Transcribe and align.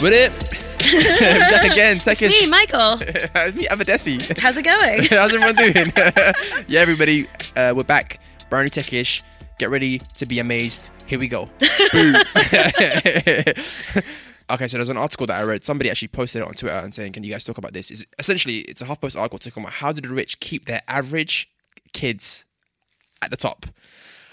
With 0.00 0.12
it. 0.12 0.30
Back 1.50 1.64
again, 1.72 1.98
Techish. 1.98 2.42
Me, 2.42 2.48
Michael. 2.48 2.98
It's 3.00 3.56
me, 3.56 3.66
Abadesi. 3.66 4.38
How's 4.38 4.56
it 4.56 4.64
going? 4.64 5.04
How's 5.10 5.34
everyone 5.34 5.56
doing? 5.56 5.92
yeah, 6.68 6.80
everybody, 6.80 7.26
uh, 7.56 7.72
we're 7.74 7.82
back. 7.82 8.20
New 8.50 8.58
Techish. 8.70 9.22
Get 9.58 9.70
ready 9.70 9.98
to 9.98 10.24
be 10.26 10.38
amazed. 10.38 10.90
Here 11.06 11.18
we 11.18 11.26
go. 11.26 11.48
Okay, 14.50 14.68
so 14.68 14.78
there's 14.78 14.88
an 14.88 14.96
article 14.96 15.26
that 15.26 15.38
I 15.40 15.42
read. 15.44 15.64
Somebody 15.64 15.90
actually 15.90 16.08
posted 16.08 16.42
it 16.42 16.48
on 16.48 16.54
Twitter 16.54 16.76
and 16.76 16.94
saying, 16.94 17.12
"Can 17.12 17.22
you 17.24 17.32
guys 17.32 17.44
talk 17.44 17.58
about 17.58 17.72
this?" 17.72 17.90
Is 17.90 18.06
essentially 18.18 18.58
it's 18.60 18.80
a 18.80 18.86
HuffPost 18.86 19.18
article 19.18 19.38
talking 19.38 19.62
about 19.62 19.74
how 19.74 19.92
do 19.92 20.00
the 20.00 20.08
rich 20.08 20.40
keep 20.40 20.64
their 20.66 20.80
average 20.88 21.50
kids 21.92 22.44
at 23.20 23.30
the 23.30 23.36
top. 23.36 23.66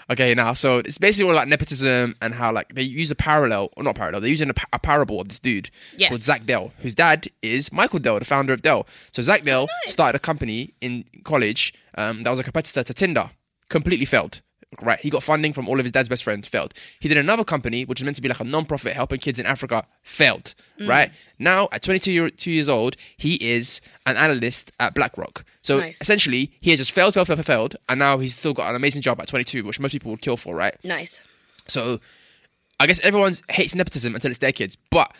Okay, 0.08 0.34
now 0.34 0.54
so 0.54 0.78
it's 0.78 0.98
basically 0.98 1.28
all 1.28 1.34
like 1.36 1.48
nepotism 1.48 2.14
and 2.22 2.32
how 2.34 2.52
like 2.52 2.72
they 2.74 2.82
use 2.82 3.10
a 3.10 3.16
parallel 3.16 3.70
or 3.76 3.82
not 3.82 3.96
parallel. 3.96 4.20
They're 4.20 4.30
using 4.30 4.50
a, 4.50 4.54
pa- 4.54 4.68
a 4.72 4.78
parable 4.78 5.20
of 5.20 5.28
this 5.28 5.40
dude 5.40 5.68
Yes. 5.96 6.10
called 6.10 6.20
Zach 6.20 6.46
Dell, 6.46 6.72
whose 6.78 6.94
dad 6.94 7.26
is 7.42 7.72
Michael 7.72 7.98
Dell, 7.98 8.18
the 8.18 8.24
founder 8.24 8.52
of 8.52 8.62
Dell. 8.62 8.86
So 9.12 9.20
Zach 9.22 9.42
Dell 9.42 9.62
Oh, 9.62 9.74
nice. 9.84 9.92
started 9.92 10.16
a 10.16 10.20
company 10.20 10.74
in 10.80 11.04
college 11.24 11.74
um, 11.98 12.22
that 12.22 12.30
was 12.30 12.38
a 12.38 12.44
competitor 12.44 12.84
to 12.84 12.94
Tinder. 12.94 13.30
Completely 13.68 14.06
failed. 14.06 14.42
Right, 14.82 14.98
he 15.00 15.10
got 15.10 15.22
funding 15.22 15.52
from 15.52 15.68
all 15.68 15.78
of 15.78 15.84
his 15.84 15.92
dad's 15.92 16.08
best 16.08 16.24
friends. 16.24 16.48
Failed. 16.48 16.74
He 17.00 17.08
did 17.08 17.16
another 17.16 17.44
company 17.44 17.84
which 17.84 18.00
was 18.00 18.04
meant 18.04 18.16
to 18.16 18.22
be 18.22 18.28
like 18.28 18.40
a 18.40 18.44
non-profit 18.44 18.92
helping 18.94 19.20
kids 19.20 19.38
in 19.38 19.46
Africa. 19.46 19.86
Failed. 20.02 20.54
Mm. 20.78 20.88
Right 20.88 21.12
now, 21.38 21.68
at 21.72 21.82
22 21.82 22.12
year, 22.12 22.28
two 22.30 22.50
years 22.50 22.68
old, 22.68 22.96
he 23.16 23.34
is 23.36 23.80
an 24.06 24.16
analyst 24.16 24.72
at 24.80 24.92
BlackRock. 24.94 25.44
So 25.62 25.78
Nice. 25.78 26.00
essentially, 26.00 26.52
he 26.60 26.70
has 26.70 26.80
just 26.80 26.90
failed, 26.92 27.14
failed, 27.14 27.28
failed, 27.28 27.46
failed, 27.46 27.76
and 27.88 27.98
now 28.00 28.18
he's 28.18 28.34
still 28.36 28.52
got 28.52 28.68
an 28.68 28.76
amazing 28.76 29.02
job 29.02 29.20
at 29.20 29.28
22, 29.28 29.64
which 29.64 29.78
most 29.80 29.92
people 29.92 30.10
would 30.10 30.20
kill 30.20 30.36
for, 30.36 30.54
right? 30.56 30.74
nice. 30.84 31.22
So 31.68 32.00
I 32.78 32.86
guess 32.86 33.00
everyone 33.00 33.32
hates 33.48 33.74
nepotism 33.74 34.14
until 34.14 34.30
it's 34.30 34.40
their 34.40 34.52
kids. 34.52 34.76
But 34.90 35.12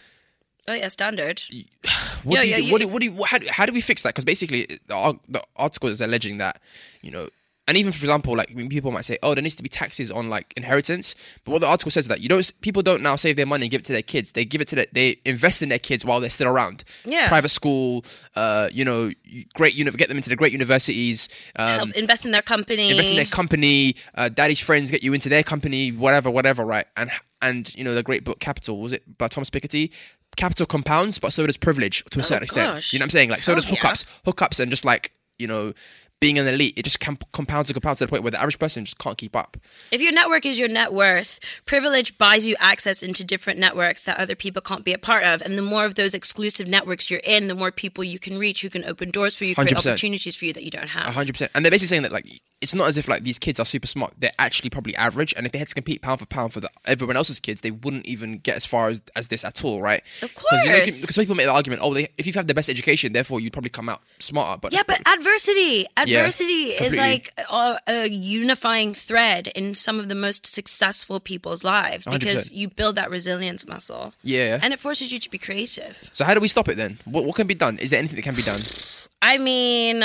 Oh 0.68 0.74
yeah, 0.74 0.88
standard. 0.88 1.40
what 2.24 2.34
Yeah, 2.36 2.42
do 2.42 2.48
you, 2.48 2.50
yeah, 2.50 2.56
do- 2.56 2.64
you- 2.64 2.72
what 2.72 2.80
do, 2.80 2.88
what 2.88 3.00
do 3.00 3.24
how, 3.24 3.38
do, 3.38 3.46
how 3.50 3.64
do 3.66 3.72
we 3.72 3.80
fix 3.80 4.02
that? 4.02 4.10
Because 4.10 4.24
basically, 4.24 4.66
the, 4.88 5.18
the 5.28 5.42
article 5.56 5.88
is 5.88 6.00
alleging 6.00 6.38
that 6.38 6.60
you 7.00 7.10
know. 7.12 7.28
And 7.68 7.76
even 7.76 7.90
for 7.92 7.98
example, 8.04 8.36
like 8.36 8.54
people 8.68 8.92
might 8.92 9.04
say, 9.04 9.18
"Oh, 9.22 9.34
there 9.34 9.42
needs 9.42 9.56
to 9.56 9.62
be 9.62 9.68
taxes 9.68 10.10
on 10.10 10.30
like 10.30 10.52
inheritance," 10.56 11.16
but 11.44 11.50
what 11.50 11.60
the 11.60 11.66
article 11.66 11.90
says 11.90 12.04
is 12.04 12.08
that 12.08 12.20
you 12.20 12.28
don't. 12.28 12.48
People 12.60 12.80
don't 12.82 13.02
now 13.02 13.16
save 13.16 13.36
their 13.36 13.46
money 13.46 13.64
and 13.64 13.70
give 13.70 13.80
it 13.80 13.84
to 13.86 13.92
their 13.92 14.02
kids. 14.02 14.32
They 14.32 14.44
give 14.44 14.60
it 14.60 14.68
to 14.68 14.76
their, 14.76 14.86
they 14.92 15.16
invest 15.24 15.62
in 15.62 15.68
their 15.68 15.80
kids 15.80 16.04
while 16.04 16.20
they're 16.20 16.30
still 16.30 16.46
around. 16.48 16.84
Yeah. 17.04 17.26
private 17.28 17.48
school, 17.48 18.04
uh, 18.36 18.68
you 18.72 18.84
know, 18.84 19.10
great 19.54 19.74
uni- 19.74 19.90
get 19.90 20.08
them 20.08 20.16
into 20.16 20.28
the 20.28 20.36
great 20.36 20.52
universities. 20.52 21.28
Um, 21.56 21.92
invest 21.96 22.24
in 22.24 22.30
their 22.30 22.42
company. 22.42 22.90
invest 22.90 23.10
in 23.10 23.16
their 23.16 23.24
company. 23.24 23.96
Uh, 24.14 24.28
daddy's 24.28 24.60
friends 24.60 24.90
get 24.90 25.02
you 25.02 25.12
into 25.12 25.28
their 25.28 25.42
company, 25.42 25.90
whatever, 25.90 26.30
whatever, 26.30 26.64
right? 26.64 26.86
And 26.96 27.10
and 27.42 27.74
you 27.74 27.82
know 27.82 27.94
the 27.94 28.02
great 28.02 28.24
book 28.24 28.38
Capital 28.38 28.78
was 28.78 28.92
it 28.92 29.18
by 29.18 29.26
Thomas 29.28 29.50
Piketty? 29.50 29.92
Capital 30.36 30.66
compounds, 30.66 31.18
but 31.18 31.32
so 31.32 31.46
does 31.46 31.56
privilege 31.56 32.04
to 32.10 32.20
a 32.20 32.22
certain 32.22 32.44
extent. 32.44 32.70
Oh, 32.70 32.74
gosh. 32.74 32.92
You 32.92 32.98
know 32.98 33.04
what 33.04 33.06
I'm 33.06 33.10
saying? 33.10 33.30
Like 33.30 33.42
so 33.42 33.52
Hell 33.52 33.60
does 33.60 33.70
yeah. 33.70 33.78
hookups, 33.78 34.04
hookups, 34.24 34.60
and 34.60 34.70
just 34.70 34.84
like 34.84 35.12
you 35.38 35.46
know 35.46 35.72
being 36.20 36.38
an 36.38 36.46
elite, 36.46 36.74
it 36.76 36.84
just 36.84 36.98
com- 36.98 37.18
compounds 37.32 37.68
and 37.68 37.74
compounds 37.74 37.98
to 37.98 38.06
the 38.06 38.10
point 38.10 38.22
where 38.22 38.30
the 38.30 38.40
average 38.40 38.58
person 38.58 38.84
just 38.84 38.98
can't 38.98 39.18
keep 39.18 39.36
up. 39.36 39.56
If 39.92 40.00
your 40.00 40.12
network 40.12 40.46
is 40.46 40.58
your 40.58 40.68
net 40.68 40.92
worth, 40.92 41.38
privilege 41.66 42.16
buys 42.16 42.48
you 42.48 42.56
access 42.58 43.02
into 43.02 43.24
different 43.24 43.58
networks 43.58 44.04
that 44.04 44.18
other 44.18 44.34
people 44.34 44.62
can't 44.62 44.84
be 44.84 44.94
a 44.94 44.98
part 44.98 45.24
of. 45.24 45.42
And 45.42 45.58
the 45.58 45.62
more 45.62 45.84
of 45.84 45.94
those 45.94 46.14
exclusive 46.14 46.66
networks 46.68 47.10
you're 47.10 47.20
in, 47.24 47.48
the 47.48 47.54
more 47.54 47.70
people 47.70 48.02
you 48.02 48.18
can 48.18 48.38
reach 48.38 48.62
who 48.62 48.70
can 48.70 48.84
open 48.84 49.10
doors 49.10 49.36
for 49.36 49.44
you, 49.44 49.54
create 49.54 49.68
100%. 49.70 49.90
opportunities 49.90 50.36
for 50.36 50.46
you 50.46 50.52
that 50.54 50.64
you 50.64 50.70
don't 50.70 50.88
have. 50.88 51.14
hundred 51.14 51.32
percent. 51.32 51.50
And 51.54 51.64
they're 51.64 51.70
basically 51.70 51.88
saying 51.88 52.02
that 52.02 52.12
like 52.12 52.26
it's 52.62 52.74
not 52.74 52.88
as 52.88 52.96
if 52.96 53.06
like 53.06 53.22
these 53.22 53.38
kids 53.38 53.60
are 53.60 53.66
super 53.66 53.86
smart. 53.86 54.14
They're 54.18 54.30
actually 54.38 54.70
probably 54.70 54.96
average. 54.96 55.34
And 55.36 55.44
if 55.44 55.52
they 55.52 55.58
had 55.58 55.68
to 55.68 55.74
compete 55.74 56.00
pound 56.00 56.20
for 56.20 56.26
pound 56.26 56.54
for 56.54 56.60
the, 56.60 56.70
everyone 56.86 57.16
else's 57.16 57.38
kids, 57.38 57.60
they 57.60 57.70
wouldn't 57.70 58.06
even 58.06 58.38
get 58.38 58.56
as 58.56 58.64
far 58.64 58.88
as, 58.88 59.02
as 59.14 59.28
this 59.28 59.44
at 59.44 59.62
all, 59.62 59.82
right? 59.82 60.02
Of 60.22 60.34
Because 60.34 60.64
you 60.64 60.70
know, 60.70 60.78
course. 60.78 61.00
because 61.02 61.16
people 61.18 61.34
make 61.34 61.46
the 61.46 61.52
argument, 61.52 61.82
oh, 61.84 61.92
they, 61.92 62.08
if 62.16 62.26
you've 62.26 62.34
had 62.34 62.48
the 62.48 62.54
best 62.54 62.70
education, 62.70 63.12
therefore 63.12 63.40
you'd 63.40 63.52
probably 63.52 63.70
come 63.70 63.88
out 63.90 64.00
smarter. 64.20 64.58
But 64.58 64.72
Yeah, 64.72 64.82
but 64.86 65.00
adversity, 65.06 65.86
adversity 65.98 66.70
is 66.70 66.96
like 66.96 67.30
a, 67.50 67.78
a 67.88 68.08
unifying 68.08 68.94
thread 68.94 69.48
in 69.48 69.74
some 69.74 70.00
of 70.00 70.08
the 70.08 70.14
most 70.14 70.46
successful 70.46 71.20
people's 71.20 71.62
lives 71.62 72.06
because 72.06 72.48
100%. 72.48 72.54
you 72.54 72.68
build 72.68 72.96
that 72.96 73.10
resilience 73.10 73.66
muscle. 73.66 74.14
Yeah. 74.22 74.58
And 74.62 74.72
it 74.72 74.78
forces 74.78 75.12
you 75.12 75.18
to 75.20 75.30
be 75.30 75.38
creative. 75.38 76.08
So 76.14 76.24
how 76.24 76.32
do 76.32 76.40
we 76.40 76.48
stop 76.48 76.68
it 76.68 76.76
then? 76.78 76.98
What, 77.04 77.26
what 77.26 77.36
can 77.36 77.46
be 77.46 77.54
done? 77.54 77.78
Is 77.78 77.90
there 77.90 77.98
anything 77.98 78.16
that 78.16 78.22
can 78.22 78.34
be 78.34 78.42
done? 78.42 78.60
I 79.22 79.38
mean, 79.38 80.04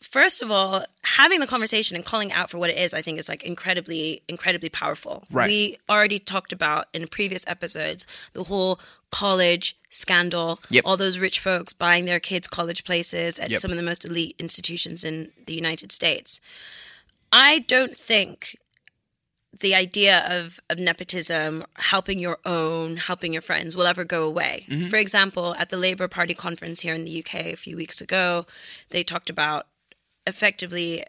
first 0.00 0.42
of 0.42 0.50
all, 0.50 0.82
having 1.04 1.40
the 1.40 1.46
conversation 1.46 1.96
and 1.96 2.04
calling 2.04 2.32
out 2.32 2.50
for 2.50 2.58
what 2.58 2.70
it 2.70 2.78
is, 2.78 2.94
I 2.94 3.02
think 3.02 3.18
is 3.18 3.28
like 3.28 3.42
incredibly, 3.42 4.22
incredibly 4.28 4.68
powerful. 4.68 5.24
Right. 5.30 5.48
We 5.48 5.78
already 5.88 6.18
talked 6.18 6.52
about 6.52 6.86
in 6.92 7.06
previous 7.08 7.46
episodes 7.46 8.06
the 8.32 8.44
whole 8.44 8.80
college 9.10 9.76
scandal, 9.90 10.60
Yep. 10.70 10.84
all 10.84 10.96
those 10.96 11.18
rich 11.18 11.40
folks 11.40 11.72
buying 11.72 12.04
their 12.04 12.20
kids 12.20 12.46
college 12.48 12.84
places 12.84 13.38
at 13.38 13.50
Yep. 13.50 13.60
some 13.60 13.70
of 13.70 13.76
the 13.76 13.82
most 13.82 14.04
elite 14.04 14.36
institutions 14.38 15.02
in 15.04 15.32
the 15.46 15.54
United 15.54 15.90
States. 15.92 16.40
I 17.32 17.60
don't 17.60 17.96
think 17.96 18.56
the 19.60 19.74
idea 19.74 20.24
of, 20.28 20.60
of 20.70 20.78
nepotism, 20.78 21.64
helping 21.76 22.18
your 22.18 22.38
own, 22.44 22.98
helping 22.98 23.32
your 23.32 23.42
friends 23.42 23.74
will 23.74 23.86
ever 23.86 24.04
go 24.04 24.24
away. 24.24 24.66
Mm-hmm. 24.68 24.88
For 24.88 24.96
example, 24.96 25.54
at 25.58 25.70
the 25.70 25.76
Labour 25.78 26.06
Party 26.06 26.34
conference 26.34 26.80
here 26.82 26.94
in 26.94 27.04
the 27.04 27.18
UK 27.24 27.46
a 27.52 27.56
few 27.56 27.76
weeks 27.76 28.00
ago, 28.00 28.46
they 28.90 29.02
talked 29.02 29.30
about 29.30 29.66
effectively 30.28 31.02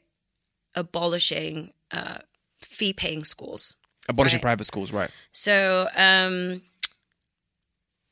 abolishing 0.76 1.74
uh, 1.92 2.20
fee 2.62 2.94
paying 2.94 3.24
schools. 3.24 3.76
Abolishing 4.08 4.38
Right. 4.38 4.42
private 4.50 4.64
schools, 4.66 4.92
right? 4.92 5.12
So, 5.32 5.88
um, 5.96 6.62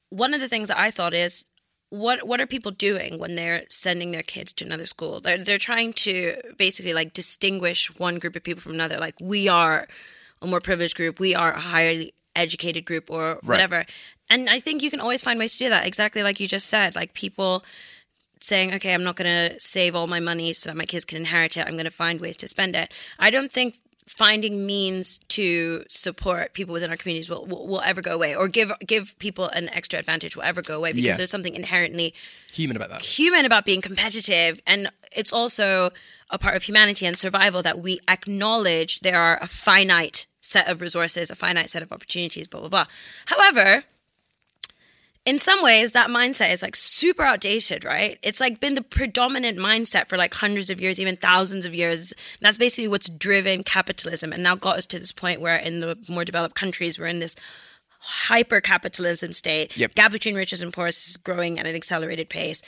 one 0.10 0.34
of 0.34 0.42
the 0.42 0.48
things 0.48 0.68
that 0.70 0.78
I 0.78 0.92
thought 0.92 1.14
is, 1.14 1.46
what 1.90 2.28
what 2.28 2.42
are 2.42 2.46
people 2.48 2.72
doing 2.72 3.18
when 3.18 3.36
they're 3.36 3.64
sending 3.70 4.12
their 4.12 4.22
kids 4.24 4.52
to 4.54 4.66
another 4.66 4.86
school? 4.86 5.22
They're 5.22 5.38
they're 5.44 5.58
trying 5.58 5.94
to 5.94 6.36
basically 6.58 6.94
like 6.94 7.14
distinguish 7.14 7.88
one 7.98 8.20
group 8.20 8.36
of 8.36 8.44
people 8.44 8.62
from 8.62 8.74
another. 8.74 8.98
Like 8.98 9.16
we 9.22 9.48
are 9.48 9.88
a 10.42 10.48
more 10.48 10.60
privileged 10.60 10.96
group, 10.98 11.20
we 11.20 11.34
are 11.34 11.54
a 11.54 11.60
highly 11.60 12.14
educated 12.36 12.86
group, 12.86 13.10
or 13.10 13.40
whatever. 13.44 13.86
And 14.30 14.50
I 14.50 14.60
think 14.60 14.84
you 14.84 14.92
can 14.92 15.00
always 15.00 15.22
find 15.24 15.40
ways 15.40 15.54
to 15.58 15.64
do 15.64 15.70
that. 15.70 15.88
Exactly 15.88 16.22
like 16.24 16.40
you 16.42 16.48
just 16.48 16.68
said. 16.68 16.94
Like 16.94 17.14
people 17.14 17.64
saying, 18.40 18.74
okay, 18.76 18.94
I'm 18.94 19.04
not 19.04 19.16
going 19.16 19.52
to 19.52 19.60
save 19.60 19.96
all 19.96 20.08
my 20.08 20.20
money 20.20 20.54
so 20.54 20.70
that 20.70 20.76
my 20.78 20.86
kids 20.86 21.06
can 21.06 21.18
inherit 21.18 21.58
it. 21.58 21.62
I'm 21.68 21.74
going 21.74 21.86
to 21.86 21.92
find 21.92 22.20
ways 22.22 22.38
to 22.38 22.48
spend 22.48 22.76
it. 22.76 22.94
I 23.20 23.30
don't 23.30 23.52
think 23.52 23.76
finding 24.08 24.66
means 24.66 25.18
to 25.28 25.84
support 25.90 26.54
people 26.54 26.72
within 26.72 26.90
our 26.90 26.96
communities 26.96 27.30
will, 27.30 27.46
will, 27.46 27.68
will 27.68 27.82
ever 27.82 28.02
go 28.02 28.14
away 28.16 28.34
or 28.34 28.48
give 28.48 28.72
give 28.86 29.18
people 29.20 29.50
an 29.50 29.68
extra 29.74 30.00
advantage 30.00 30.34
will 30.36 30.44
ever 30.44 30.62
go 30.62 30.76
away 30.76 30.92
because 30.94 31.04
Yeah. 31.06 31.16
there's 31.18 31.30
something 31.30 31.54
inherently 31.56 32.14
Human 32.54 32.78
about 32.78 32.90
that. 32.90 33.02
human 33.02 33.44
about 33.46 33.66
being 33.66 33.82
competitive 33.82 34.62
and 34.66 34.90
it's 35.12 35.34
also 35.34 35.90
a 36.30 36.38
part 36.40 36.56
of 36.56 36.64
humanity 36.64 37.06
and 37.06 37.18
survival 37.18 37.62
that 37.64 37.80
we 37.80 38.00
acknowledge 38.08 39.02
there 39.02 39.20
are 39.20 39.38
a 39.42 39.48
finite 39.48 40.26
set 40.40 40.70
of 40.70 40.80
resources 40.80 41.30
a 41.30 41.36
finite 41.36 41.70
set 41.70 41.84
of 41.84 41.92
opportunities 41.92 42.48
blah 42.48 42.62
blah 42.62 42.70
blah 42.70 42.86
however 43.26 43.84
in 45.28 45.40
some 45.40 45.62
ways 45.62 45.92
that 45.92 46.10
mindset 46.10 46.54
is 46.54 46.62
like 46.62 46.76
super 46.76 47.24
outdated 47.24 47.84
right? 47.84 48.18
It's 48.24 48.40
like 48.40 48.62
been 48.62 48.76
the 48.76 48.82
predominant 48.82 49.58
mindset 49.58 50.08
for 50.08 50.16
like 50.16 50.34
hundreds 50.34 50.70
of 50.70 50.80
years 50.80 51.02
even 51.02 51.18
thousands 51.18 51.66
of 51.66 51.76
years. 51.76 52.14
That's 52.40 52.58
basically 52.58 52.88
what's 52.88 53.10
driven 53.10 53.64
capitalism 53.64 54.32
and 54.32 54.42
now 54.42 54.56
got 54.56 54.78
us 54.78 54.86
to 54.88 54.98
this 54.98 55.12
point 55.12 55.42
where 55.42 55.58
in 55.58 55.82
the 55.82 55.98
more 56.10 56.24
developed 56.24 56.56
countries 56.56 56.98
we're 56.98 57.08
in 57.08 57.20
this 57.20 57.36
hyper 58.00 58.62
capitalism 58.62 59.34
state. 59.34 59.76
Yep. 59.76 59.96
gap 59.96 60.12
between 60.14 60.36
riches 60.36 60.62
and 60.62 60.72
poor 60.72 60.88
is 60.88 61.18
growing 61.18 61.60
at 61.60 61.66
an 61.66 61.76
accelerated 61.76 62.30
pace 62.30 62.62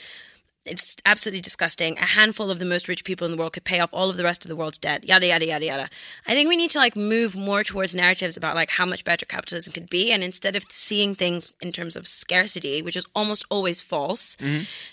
it's 0.66 0.96
absolutely 1.06 1.40
disgusting. 1.40 1.96
A 1.98 2.04
handful 2.04 2.50
of 2.50 2.58
the 2.58 2.64
most 2.64 2.86
rich 2.86 3.04
people 3.04 3.24
in 3.24 3.30
the 3.30 3.36
world 3.36 3.54
could 3.54 3.64
pay 3.64 3.80
off 3.80 3.90
all 3.92 4.10
of 4.10 4.16
the 4.16 4.24
rest 4.24 4.44
of 4.44 4.48
the 4.48 4.56
world's 4.56 4.78
debt. 4.78 5.04
Yada 5.04 5.26
yada 5.26 5.46
yada 5.46 5.64
yada. 5.64 5.88
I 6.26 6.34
think 6.34 6.48
we 6.48 6.56
need 6.56 6.70
to 6.70 6.78
like 6.78 6.96
move 6.96 7.34
more 7.36 7.64
towards 7.64 7.94
narratives 7.94 8.36
about 8.36 8.56
like 8.56 8.70
how 8.70 8.84
much 8.84 9.04
better 9.04 9.24
capitalism 9.24 9.72
could 9.72 9.88
be, 9.88 10.12
and 10.12 10.22
instead 10.22 10.56
of 10.56 10.64
seeing 10.68 11.14
things 11.14 11.52
in 11.62 11.72
terms 11.72 11.96
of 11.96 12.06
scarcity, 12.06 12.82
which 12.82 12.96
is 12.96 13.06
almost 13.14 13.44
always 13.50 13.80
false, 13.80 14.36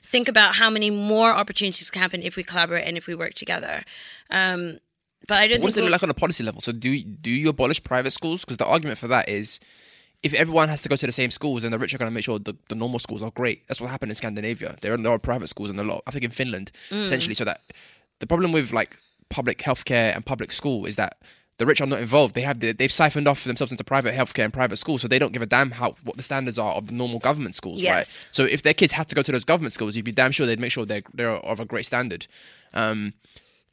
think 0.03 0.29
about 0.29 0.55
how 0.55 0.69
many 0.69 0.89
more 0.89 1.31
opportunities 1.33 1.89
can 1.91 2.01
happen 2.01 2.21
if 2.21 2.35
we 2.35 2.43
collaborate 2.43 2.85
and 2.87 2.97
if 2.97 3.07
we 3.07 3.15
work 3.15 3.33
together. 3.33 3.83
Um, 4.29 4.79
but 5.27 5.37
I 5.39 5.47
don't 5.47 5.61
What 5.61 5.73
think 5.73 5.75
does 5.75 5.77
it 5.79 5.81
look 5.81 5.91
like 5.91 6.03
on 6.03 6.09
a 6.09 6.13
policy 6.13 6.43
level? 6.43 6.61
So 6.61 6.71
do 6.71 6.97
do 7.03 7.29
you 7.29 7.49
abolish 7.49 7.83
private 7.83 8.11
schools? 8.11 8.45
Because 8.45 8.57
the 8.57 8.65
argument 8.65 8.97
for 8.97 9.09
that 9.09 9.27
is 9.27 9.59
if 10.23 10.33
everyone 10.33 10.67
has 10.69 10.81
to 10.81 10.89
go 10.89 10.95
to 10.95 11.05
the 11.05 11.11
same 11.11 11.31
schools, 11.31 11.61
then 11.61 11.71
the 11.71 11.77
rich 11.79 11.93
are 11.93 11.97
going 11.97 12.09
to 12.11 12.13
make 12.13 12.23
sure 12.23 12.39
the, 12.39 12.55
the 12.69 12.75
normal 12.75 12.99
schools 12.99 13.21
are 13.21 13.31
great. 13.31 13.67
That's 13.67 13.79
what 13.79 13.89
happened 13.91 14.11
in 14.11 14.15
Scandinavia. 14.15 14.75
There 14.81 14.93
are, 14.93 14.97
there 14.97 15.11
are 15.11 15.19
private 15.19 15.47
schools 15.47 15.69
in 15.69 15.77
a 15.79 15.83
lot. 15.83 16.03
I 16.07 16.11
think 16.11 16.23
in 16.25 16.31
Finland, 16.31 16.71
Mm. 16.89 17.03
essentially. 17.03 17.35
So 17.35 17.45
that 17.45 17.61
the 18.19 18.27
problem 18.27 18.51
with 18.51 18.73
like 18.73 18.97
public 19.29 19.59
healthcare 19.59 20.15
and 20.15 20.25
public 20.25 20.51
school 20.51 20.85
is 20.85 20.95
that 20.95 21.17
the 21.59 21.65
rich 21.65 21.81
are 21.81 21.87
not 21.87 21.99
involved. 21.99 22.33
They 22.35 22.41
have 22.41 22.59
the, 22.59 22.71
they've 22.71 22.91
siphoned 22.91 23.27
off 23.27 23.43
themselves 23.43 23.71
into 23.71 23.83
private 23.83 24.13
healthcare 24.13 24.43
and 24.43 24.53
private 24.53 24.77
schools, 24.77 25.01
so 25.01 25.07
they 25.07 25.19
don't 25.19 25.33
give 25.33 25.41
a 25.41 25.47
damn 25.47 25.71
how 25.71 25.95
what 26.03 26.15
the 26.17 26.23
standards 26.23 26.57
are 26.59 26.73
of 26.73 26.87
the 26.87 26.93
normal 26.93 27.19
government 27.19 27.55
schools, 27.55 27.81
Yes. 27.81 27.95
right? 27.95 28.27
So 28.31 28.43
if 28.43 28.61
their 28.61 28.75
kids 28.75 28.93
had 28.93 29.07
to 29.09 29.15
go 29.15 29.21
to 29.23 29.31
those 29.31 29.43
government 29.43 29.73
schools, 29.73 29.95
you'd 29.95 30.05
be 30.05 30.11
damn 30.11 30.31
sure 30.31 30.45
they'd 30.45 30.59
make 30.59 30.71
sure 30.71 30.85
they're 30.85 31.01
they're 31.13 31.31
of 31.31 31.59
a 31.59 31.65
great 31.65 31.85
standard. 31.85 32.27
Um, 32.73 33.13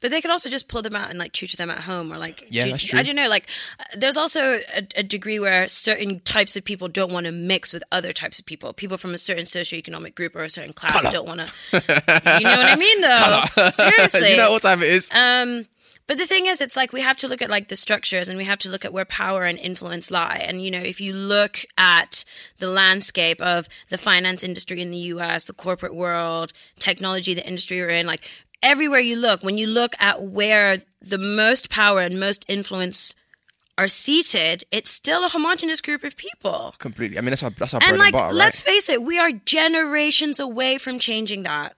But 0.01 0.11
they 0.11 0.21
could 0.21 0.31
also 0.31 0.51
just 0.51 0.69
pull 0.69 0.83
them 0.83 0.95
out 0.95 1.09
and 1.09 1.19
like 1.19 1.33
tutor 1.33 1.57
them 1.57 1.71
at 1.71 1.81
home 1.81 2.13
or 2.13 2.19
like 2.19 2.47
Yeah, 2.51 2.69
that's 2.69 2.85
true. 2.85 2.99
I 2.99 3.03
don't 3.03 3.17
know. 3.17 3.29
Like, 3.29 3.49
uh, 3.81 3.85
there's 3.97 4.17
also 4.17 4.59
a, 4.77 4.87
a 4.97 5.03
degree 5.03 5.39
where 5.39 5.67
certain 5.69 6.21
types 6.21 6.57
of 6.57 6.65
people 6.65 6.89
don't 6.89 7.13
want 7.13 7.27
to 7.27 7.33
mix 7.33 7.73
with 7.73 7.83
other 7.91 8.13
types 8.13 8.39
of 8.39 8.45
people. 8.45 8.73
People 8.73 8.99
from 8.99 9.15
a 9.15 9.19
certain 9.19 9.45
socioeconomic 9.45 10.15
group 10.15 10.37
or 10.37 10.43
a 10.43 10.51
certain 10.51 10.73
class 10.73 11.03
Colour. 11.03 11.11
don't 11.11 11.27
want 11.27 11.41
to. 11.41 11.53
You 11.73 12.45
know 12.45 12.57
what 12.57 12.67
I 12.67 12.77
mean, 12.77 13.01
though. 13.01 13.71
Seriously. 13.71 14.31
you 14.33 14.37
know 14.37 14.53
what 14.53 14.63
time 14.63 14.83
it 14.83 14.89
is? 14.89 15.11
Um, 15.15 15.67
but 16.07 16.19
the 16.19 16.27
thing 16.27 16.47
is, 16.47 16.61
it's 16.61 16.77
like 16.77 16.93
we 16.93 17.01
have 17.01 17.17
to 17.19 17.29
look 17.29 17.41
at 17.41 17.49
like 17.49 17.69
the 17.69 17.77
structures 17.77 18.29
and 18.29 18.37
we 18.37 18.45
have 18.45 18.59
to 18.61 18.69
look 18.69 18.85
at 18.85 18.93
where 18.93 19.07
power 19.07 19.45
and 19.45 19.59
influence 19.59 20.11
lie. 20.11 20.43
And 20.47 20.63
you 20.63 20.71
know, 20.71 20.81
if 20.81 21.01
you 21.01 21.15
look 21.15 21.61
at 21.79 22.25
the 22.59 22.69
landscape 22.69 23.41
of 23.41 23.69
the 23.89 23.97
finance 23.97 24.45
industry 24.45 24.83
in 24.83 24.91
the 24.91 24.99
U.S., 24.99 25.45
the 25.45 25.55
corporate 25.55 25.95
world, 25.95 26.53
technology, 26.79 27.33
the 27.33 27.47
industry 27.47 27.81
we're 27.81 27.89
in, 27.89 28.07
like 28.07 28.29
everywhere 28.65 29.01
you 29.01 29.17
look, 29.17 29.43
when 29.45 29.59
you 29.59 29.67
look 29.69 29.95
at 30.01 30.23
where 30.23 30.79
the 31.01 31.19
most 31.19 31.71
power 31.71 32.01
and 32.01 32.19
most 32.19 32.45
influence 32.49 33.15
are 33.77 33.89
seated, 33.89 34.65
it's 34.71 34.91
still 34.91 35.25
a 35.25 35.29
homogenous 35.29 35.81
group 35.81 36.05
of 36.05 36.17
people. 36.17 36.75
Completely. 36.79 37.19
I 37.19 37.21
mean, 37.21 37.31
that's 37.31 37.43
our 37.43 37.51
that's 37.51 37.75
our 37.75 37.83
And 37.83 37.99
like, 37.99 38.15
and 38.15 38.23
butter, 38.23 38.35
let's 38.35 38.61
face 38.63 38.89
it, 38.89 39.03
we 39.03 39.19
are 39.19 39.33
generations 39.33 40.41
away 40.41 40.79
from 40.79 40.99
changing 40.99 41.43
that. 41.45 41.77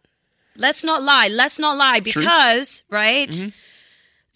Let's 0.56 0.82
not 0.84 1.02
lie. 1.02 1.28
Let's 1.28 1.58
not 1.58 1.76
lie 1.76 2.00
because, 2.00 2.82
right? 2.88 3.28
Mm-hmm. 3.28 3.48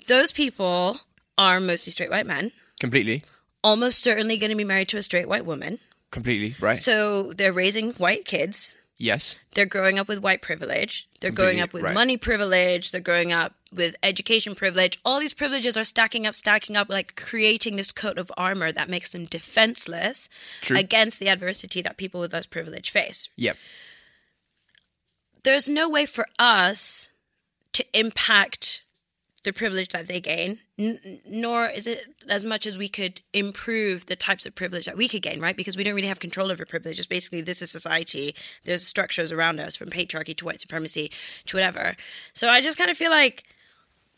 Those 0.08 0.32
people 0.32 0.98
are 1.38 1.60
mostly 1.60 1.92
straight 1.92 2.10
white 2.10 2.26
men, 2.26 2.52
Completely. 2.78 3.22
almost 3.64 4.00
certainly 4.00 4.36
going 4.36 4.50
to 4.50 4.56
be 4.56 4.64
married 4.64 4.88
to 4.88 4.98
a 4.98 5.02
straight 5.02 5.28
white 5.28 5.46
woman. 5.46 5.78
Completely. 6.10 6.54
Right. 6.60 6.76
So 6.76 7.32
they're 7.32 7.52
raising 7.52 7.92
white 7.94 8.24
kids. 8.24 8.74
Yes. 9.00 9.42
They're 9.54 9.66
growing 9.66 9.98
up 9.98 10.06
with 10.06 10.22
white 10.22 10.42
privilege. 10.42 11.08
They're 11.20 11.30
growing 11.30 11.60
up 11.60 11.72
with 11.72 11.82
right. 11.82 11.94
money 11.94 12.16
privilege. 12.16 12.92
They're 12.92 13.00
growing 13.00 13.32
up 13.32 13.54
with 13.72 13.96
education 14.02 14.54
privilege. 14.54 14.98
All 15.04 15.18
these 15.18 15.34
privileges 15.34 15.76
are 15.76 15.84
stacking 15.84 16.26
up, 16.26 16.34
stacking 16.34 16.76
up, 16.76 16.88
like 16.88 17.16
creating 17.16 17.76
this 17.76 17.92
coat 17.92 18.18
of 18.18 18.30
armor 18.36 18.70
that 18.70 18.88
makes 18.88 19.12
them 19.12 19.24
defenseless 19.24 20.28
True. 20.60 20.78
against 20.78 21.18
the 21.18 21.28
adversity 21.28 21.82
that 21.82 21.96
people 21.96 22.20
with 22.20 22.32
less 22.32 22.46
privilege 22.46 22.90
face. 22.90 23.28
Yep. 23.36 23.56
There's 25.42 25.68
no 25.68 25.88
way 25.88 26.06
for 26.06 26.26
us 26.38 27.08
to 27.72 27.84
impact 27.98 28.82
the 29.42 29.52
privilege 29.52 29.88
that 29.88 30.06
they 30.06 30.20
gain, 30.20 30.58
n- 30.78 31.20
nor 31.26 31.66
is 31.66 31.86
it 31.86 32.04
as 32.28 32.44
much 32.44 32.66
as 32.66 32.76
we 32.76 32.88
could 32.88 33.22
improve 33.32 34.06
the 34.06 34.16
types 34.16 34.44
of 34.44 34.54
privilege 34.54 34.84
that 34.84 34.96
we 34.96 35.08
could 35.08 35.22
gain, 35.22 35.40
right? 35.40 35.56
Because 35.56 35.76
we 35.76 35.84
don't 35.84 35.94
really 35.94 36.08
have 36.08 36.20
control 36.20 36.50
over 36.50 36.66
privilege. 36.66 36.98
It's 36.98 37.06
basically 37.06 37.40
this 37.40 37.62
is 37.62 37.70
society. 37.70 38.34
There's 38.64 38.86
structures 38.86 39.32
around 39.32 39.60
us 39.60 39.76
from 39.76 39.88
patriarchy 39.88 40.36
to 40.36 40.44
white 40.44 40.60
supremacy 40.60 41.10
to 41.46 41.56
whatever. 41.56 41.96
So 42.34 42.48
I 42.48 42.60
just 42.60 42.76
kind 42.76 42.90
of 42.90 42.96
feel 42.96 43.10
like, 43.10 43.44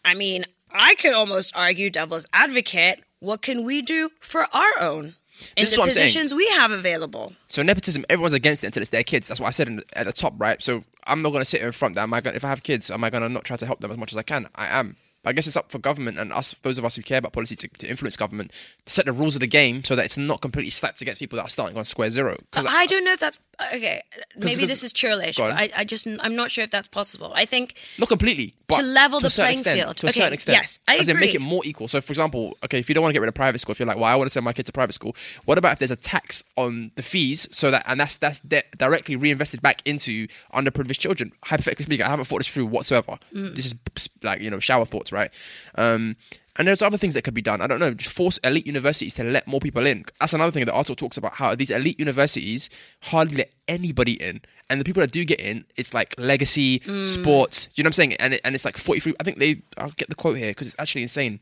I 0.04 0.14
mean, 0.14 0.44
I 0.72 0.94
could 0.96 1.14
almost 1.14 1.56
argue 1.56 1.90
devil's 1.90 2.26
advocate. 2.32 3.02
What 3.20 3.42
can 3.42 3.64
we 3.64 3.82
do 3.82 4.10
for 4.18 4.46
our 4.52 4.72
own 4.80 5.14
in 5.56 5.62
This 5.62 5.70
is 5.70 5.76
the 5.76 5.82
positions 5.82 6.34
we 6.34 6.48
have 6.48 6.72
available? 6.72 7.34
So 7.46 7.62
nepotism, 7.62 8.04
everyone's 8.10 8.34
against 8.34 8.64
it 8.64 8.68
until 8.68 8.80
it's 8.80 8.90
their 8.90 9.04
kids. 9.04 9.28
That's 9.28 9.40
what 9.40 9.46
I 9.46 9.50
said 9.50 9.68
in, 9.68 9.82
at 9.94 10.06
the 10.06 10.12
top, 10.12 10.34
right? 10.38 10.60
So 10.60 10.82
I'm 11.06 11.22
not 11.22 11.30
going 11.30 11.42
to 11.42 11.48
sit 11.48 11.62
in 11.62 11.70
front 11.72 11.94
that 11.94 12.02
am 12.02 12.14
I 12.14 12.20
going 12.20 12.34
if 12.34 12.44
I 12.44 12.48
have 12.48 12.62
kids, 12.62 12.90
am 12.90 13.04
I 13.04 13.10
going 13.10 13.22
to 13.22 13.28
not 13.28 13.44
try 13.44 13.56
to 13.56 13.66
help 13.66 13.80
them 13.80 13.90
as 13.90 13.96
much 13.96 14.12
as 14.12 14.18
I 14.18 14.22
can? 14.22 14.48
I 14.56 14.66
am. 14.66 14.96
But 15.22 15.30
I 15.30 15.32
guess 15.34 15.46
it's 15.46 15.56
up 15.56 15.70
for 15.70 15.78
government 15.78 16.18
and 16.18 16.32
us, 16.32 16.54
those 16.62 16.78
of 16.78 16.84
us 16.84 16.96
who 16.96 17.02
care 17.02 17.18
about 17.18 17.32
policy, 17.32 17.54
to, 17.56 17.68
to 17.68 17.88
influence 17.88 18.16
government 18.16 18.52
to 18.86 18.92
set 18.92 19.04
the 19.06 19.12
rules 19.12 19.36
of 19.36 19.40
the 19.40 19.46
game 19.46 19.84
so 19.84 19.94
that 19.94 20.04
it's 20.04 20.18
not 20.18 20.40
completely 20.40 20.70
stacked 20.70 21.00
against 21.00 21.20
people 21.20 21.36
that 21.36 21.44
are 21.44 21.48
starting 21.48 21.76
on 21.76 21.84
square 21.84 22.10
zero. 22.10 22.32
Uh, 22.34 22.36
'Cause 22.50 22.66
I 22.68 22.86
don't 22.86 23.04
know 23.04 23.12
if 23.12 23.20
that's 23.20 23.38
okay. 23.74 24.02
Maybe 24.36 24.66
this 24.66 24.82
is 24.82 24.92
churlish, 24.92 25.36
but. 25.36 25.52
I, 25.52 25.70
I 25.76 25.84
just 25.84 26.06
I'm 26.20 26.34
not 26.36 26.50
sure 26.50 26.64
if 26.64 26.70
that's 26.70 26.88
possible. 26.88 27.32
I 27.34 27.44
think 27.44 27.74
Not 27.98 28.08
completely, 28.08 28.54
but 28.66 28.76
To 28.76 28.82
level 28.82 29.18
a 29.18 29.22
the 29.22 29.30
playing 29.30 29.58
extent, 29.58 29.80
field. 29.80 29.96
To 29.98 30.06
a 30.06 30.08
Okay, 30.08 30.20
certain 30.20 30.32
extent. 30.34 30.56
yes, 30.58 30.78
I 30.88 30.96
As 30.96 31.08
in 31.08 31.18
make 31.20 31.34
it 31.34 31.40
more 31.40 31.62
equal. 31.64 31.88
So, 31.88 32.00
for 32.00 32.12
example, 32.12 32.56
okay, 32.64 32.78
if 32.78 32.88
you 32.88 32.94
don't 32.94 33.02
want 33.02 33.10
to 33.10 33.14
get 33.14 33.20
rid 33.20 33.28
of 33.28 33.34
private 33.34 33.60
school, 33.60 33.72
if 33.72 33.78
you're 33.78 33.86
like, 33.86 33.96
well, 33.96 34.06
I 34.06 34.14
want 34.16 34.26
to 34.26 34.32
send 34.32 34.44
my 34.44 34.52
kid 34.52 34.66
to 34.66 34.72
private 34.72 34.92
school, 34.94 35.14
what 35.44 35.58
about 35.58 35.74
if 35.74 35.78
there's 35.80 35.90
a 35.90 35.96
tax 35.96 36.44
on 36.56 36.90
the 36.96 37.02
fees 37.02 37.46
so 37.54 37.70
that, 37.70 37.84
and 37.86 38.00
that's 38.00 38.16
that's 38.18 38.40
de- 38.40 38.62
directly 38.76 39.16
reinvested 39.16 39.60
back 39.62 39.82
into 39.84 40.26
underprivileged 40.54 40.98
children? 40.98 41.32
Hypothetically 41.44 41.84
speaking, 41.84 42.06
I 42.06 42.08
haven't 42.08 42.24
thought 42.26 42.38
this 42.38 42.48
through 42.48 42.66
whatsoever. 42.66 43.18
Mm. 43.34 43.54
This 43.54 43.66
is 43.66 43.74
like, 44.22 44.40
you 44.40 44.50
know, 44.50 44.58
shower 44.60 44.84
thoughts, 44.84 45.12
right? 45.12 45.30
Um, 45.76 46.16
and 46.58 46.68
there's 46.68 46.82
other 46.82 46.96
things 46.98 47.14
that 47.14 47.22
could 47.24 47.34
be 47.34 47.42
done. 47.42 47.60
I 47.60 47.66
don't 47.66 47.80
know, 47.80 47.94
just 47.94 48.12
force 48.14 48.38
elite 48.38 48.66
universities 48.66 49.14
to 49.14 49.24
let 49.24 49.46
more 49.46 49.60
people 49.60 49.86
in. 49.86 50.04
That's 50.20 50.34
another 50.34 50.52
thing 50.52 50.64
that 50.66 50.72
article 50.74 50.96
talks 50.96 51.16
about 51.16 51.34
how 51.34 51.54
these 51.54 51.70
elite 51.70 51.98
universities 51.98 52.68
hardly 53.04 53.36
let 53.36 53.52
anybody 53.68 54.12
in. 54.22 54.42
And 54.68 54.80
the 54.80 54.84
people 54.84 55.00
that 55.00 55.12
do 55.12 55.24
get 55.24 55.40
in, 55.40 55.64
it's 55.76 55.92
like 55.94 56.14
legacy, 56.18 56.80
Mm. 56.80 57.06
sports. 57.06 57.66
Do 57.66 57.70
you 57.76 57.84
know 57.84 57.88
what 57.88 57.90
I'm 57.90 57.92
saying? 57.94 58.12
And 58.14 58.34
it, 58.34 58.40
and 58.44 58.54
it's 58.54 58.64
like 58.64 58.76
43. 58.76 59.14
I 59.20 59.24
think 59.24 59.38
they. 59.38 59.62
I'll 59.78 59.90
get 59.90 60.08
the 60.08 60.14
quote 60.14 60.36
here 60.38 60.50
because 60.50 60.66
it's 60.68 60.76
actually 60.78 61.02
insane. 61.02 61.40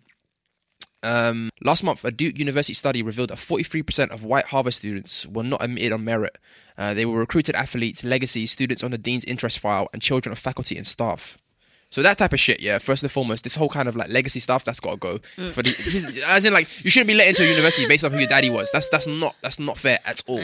Um, 1.02 1.48
last 1.62 1.82
month, 1.82 2.04
a 2.04 2.10
Duke 2.10 2.38
University 2.38 2.74
study 2.74 3.02
revealed 3.02 3.30
that 3.30 3.38
43% 3.38 4.10
of 4.10 4.22
white 4.22 4.46
Harvard 4.46 4.74
students 4.74 5.26
were 5.26 5.42
not 5.42 5.62
admitted 5.64 5.92
on 5.92 6.04
merit. 6.04 6.36
Uh, 6.76 6.92
they 6.92 7.06
were 7.06 7.18
recruited 7.18 7.54
athletes, 7.54 8.04
legacy, 8.04 8.46
students 8.46 8.84
on 8.84 8.90
the 8.90 8.98
dean's 8.98 9.24
interest 9.24 9.58
file, 9.58 9.88
and 9.92 10.02
children 10.02 10.30
of 10.32 10.38
faculty 10.38 10.76
and 10.76 10.86
staff. 10.86 11.38
So 11.90 12.02
that 12.02 12.18
type 12.18 12.32
of 12.32 12.38
shit, 12.38 12.60
yeah. 12.62 12.78
First 12.78 13.02
and 13.02 13.10
foremost, 13.10 13.42
this 13.42 13.56
whole 13.56 13.68
kind 13.68 13.88
of 13.88 13.96
like 13.96 14.08
legacy 14.10 14.38
stuff 14.38 14.64
that's 14.64 14.78
got 14.78 14.92
to 14.92 14.96
go. 14.96 15.18
Mm. 15.36 15.50
For 15.50 15.62
the, 15.62 15.70
is- 15.70 16.24
as 16.28 16.44
in, 16.44 16.52
like, 16.52 16.66
you 16.84 16.90
shouldn't 16.90 17.08
be 17.08 17.14
let 17.14 17.28
into 17.28 17.42
a 17.42 17.46
university 17.48 17.86
based 17.88 18.04
on 18.04 18.12
who 18.12 18.18
your 18.18 18.28
daddy 18.28 18.48
was. 18.48 18.70
That's 18.72 18.88
that's 18.88 19.06
not 19.06 19.34
that's 19.42 19.58
not 19.58 19.76
fair 19.76 19.98
at 20.04 20.22
all, 20.26 20.40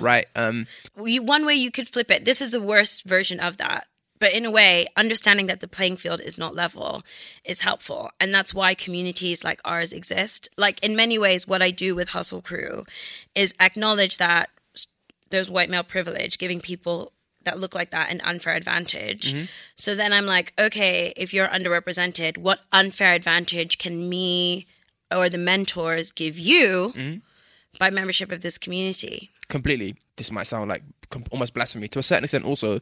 right? 0.00 0.26
Um, 0.36 0.66
you, 1.02 1.22
one 1.22 1.46
way 1.46 1.54
you 1.54 1.70
could 1.70 1.88
flip 1.88 2.10
it. 2.10 2.24
This 2.24 2.42
is 2.42 2.50
the 2.50 2.60
worst 2.60 3.04
version 3.04 3.40
of 3.40 3.56
that. 3.56 3.86
But 4.18 4.34
in 4.34 4.44
a 4.44 4.50
way, 4.50 4.86
understanding 4.98 5.46
that 5.46 5.60
the 5.60 5.66
playing 5.66 5.96
field 5.96 6.20
is 6.20 6.36
not 6.36 6.54
level 6.54 7.02
is 7.42 7.62
helpful. 7.62 8.10
And 8.20 8.34
that's 8.34 8.52
why 8.52 8.74
communities 8.74 9.42
like 9.42 9.62
ours 9.64 9.94
exist. 9.94 10.50
Like, 10.58 10.78
in 10.84 10.94
many 10.94 11.18
ways, 11.18 11.48
what 11.48 11.62
I 11.62 11.70
do 11.70 11.94
with 11.94 12.10
Hustle 12.10 12.42
Crew 12.42 12.84
is 13.34 13.54
acknowledge 13.58 14.18
that 14.18 14.50
there's 15.30 15.50
white 15.50 15.70
male 15.70 15.82
privilege, 15.82 16.36
giving 16.36 16.60
people 16.60 17.12
that 17.44 17.58
look 17.58 17.74
like 17.74 17.90
that 17.90 18.10
an 18.10 18.20
unfair 18.22 18.54
advantage. 18.54 19.32
Mm-hmm. 19.32 19.44
So 19.76 19.94
then 19.94 20.12
I'm 20.12 20.26
like, 20.26 20.52
okay, 20.58 21.12
if 21.16 21.32
you're 21.32 21.48
underrepresented, 21.48 22.38
what 22.38 22.60
unfair 22.72 23.14
advantage 23.14 23.78
can 23.78 24.08
me 24.08 24.66
or 25.14 25.28
the 25.28 25.38
mentors 25.38 26.12
give 26.12 26.38
you 26.38 26.92
mm-hmm. 26.94 27.18
by 27.78 27.90
membership 27.90 28.30
of 28.30 28.40
this 28.42 28.58
community? 28.58 29.30
completely. 29.50 29.96
This 30.16 30.32
might 30.32 30.46
sound 30.46 30.70
like 30.70 30.82
com- 31.10 31.24
almost 31.30 31.52
blasphemy 31.52 31.88
to 31.88 31.98
a 31.98 32.02
certain 32.02 32.24
extent. 32.24 32.46
Also, 32.46 32.78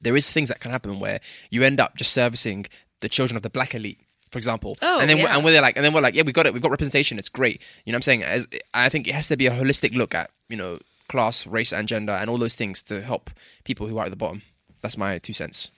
there 0.00 0.16
is 0.16 0.30
things 0.30 0.48
that 0.48 0.60
can 0.60 0.70
happen 0.70 1.00
where 1.00 1.20
you 1.50 1.64
end 1.64 1.80
up 1.80 1.96
just 1.96 2.12
servicing 2.12 2.66
the 3.00 3.08
children 3.08 3.36
of 3.36 3.42
the 3.42 3.50
black 3.50 3.74
elite, 3.74 3.98
for 4.30 4.38
example. 4.38 4.76
Oh, 4.80 5.00
and 5.00 5.10
then 5.10 5.18
yeah. 5.18 5.34
and 5.34 5.44
we're 5.44 5.60
like, 5.60 5.76
and 5.76 5.84
then 5.84 5.92
we're 5.92 6.00
like, 6.00 6.14
yeah, 6.14 6.22
we 6.24 6.32
got 6.32 6.46
it. 6.46 6.52
We've 6.52 6.62
got 6.62 6.70
representation. 6.70 7.18
It's 7.18 7.28
great. 7.28 7.60
You 7.84 7.92
know 7.92 7.96
what 7.96 7.98
I'm 7.98 8.02
saying? 8.02 8.22
As, 8.22 8.46
I 8.72 8.88
think 8.88 9.08
it 9.08 9.14
has 9.14 9.26
to 9.28 9.36
be 9.36 9.46
a 9.46 9.50
holistic 9.50 9.96
look 9.96 10.14
at 10.14 10.30
you 10.48 10.56
know 10.56 10.78
class, 11.12 11.46
race, 11.46 11.74
and 11.74 11.86
gender, 11.86 12.12
and 12.12 12.30
all 12.30 12.38
those 12.38 12.56
things 12.56 12.82
to 12.84 13.02
help 13.02 13.30
people 13.64 13.86
who 13.86 13.98
are 13.98 14.06
at 14.06 14.10
the 14.10 14.16
bottom. 14.16 14.40
That's 14.80 14.96
my 14.96 15.18
two 15.18 15.34
cents. 15.34 15.70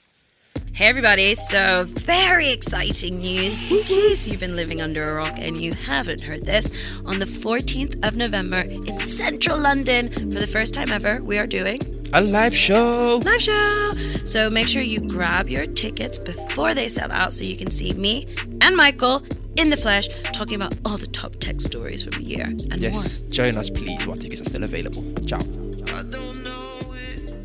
Hey 0.73 0.87
everybody, 0.87 1.35
so 1.35 1.85
very 1.87 2.51
exciting 2.51 3.19
news 3.19 3.65
in 3.65 3.83
case 3.83 4.29
you've 4.29 4.39
been 4.39 4.55
living 4.55 4.81
under 4.81 5.11
a 5.11 5.15
rock 5.15 5.35
and 5.37 5.61
you 5.61 5.73
haven't 5.73 6.21
heard 6.21 6.47
this. 6.47 6.71
On 7.05 7.19
the 7.19 7.27
14th 7.27 8.07
of 8.07 8.15
November 8.15 8.61
in 8.61 9.01
central 9.01 9.59
London, 9.59 10.11
for 10.33 10.39
the 10.39 10.47
first 10.47 10.73
time 10.73 10.93
ever, 10.93 11.21
we 11.21 11.37
are 11.37 11.49
doing 11.49 11.81
A 12.17 12.21
live 12.23 12.55
show. 12.55 13.21
live 13.25 13.43
show. 13.43 13.93
So 14.25 14.49
make 14.49 14.69
sure 14.69 14.83
you 14.83 15.01
grab 15.01 15.51
your 15.51 15.67
tickets 15.67 16.17
before 16.17 16.73
they 16.73 16.89
sell 16.89 17.11
out 17.11 17.33
so 17.33 17.45
you 17.45 17.57
can 17.57 17.73
see 17.73 17.93
me 17.95 18.29
and 18.61 18.77
Michael 18.77 19.21
in 19.57 19.69
the 19.69 19.77
flesh 19.77 20.07
talking 20.33 20.55
about 20.55 20.79
all 20.85 20.97
the 20.97 21.09
top 21.09 21.35
tech 21.41 21.61
stories 21.61 22.05
from 22.05 22.23
the 22.23 22.29
year 22.29 22.45
and 22.45 22.79
Yes, 22.79 23.23
join 23.23 23.57
us, 23.57 23.69
please. 23.69 24.07
While 24.07 24.17
tickets 24.17 24.41
are 24.43 24.45
still 24.45 24.63
available. 24.63 25.03
Ciao. 25.27 25.39
I 25.39 26.03
don't 26.05 26.45
know 26.45 26.79
it. 26.95 27.37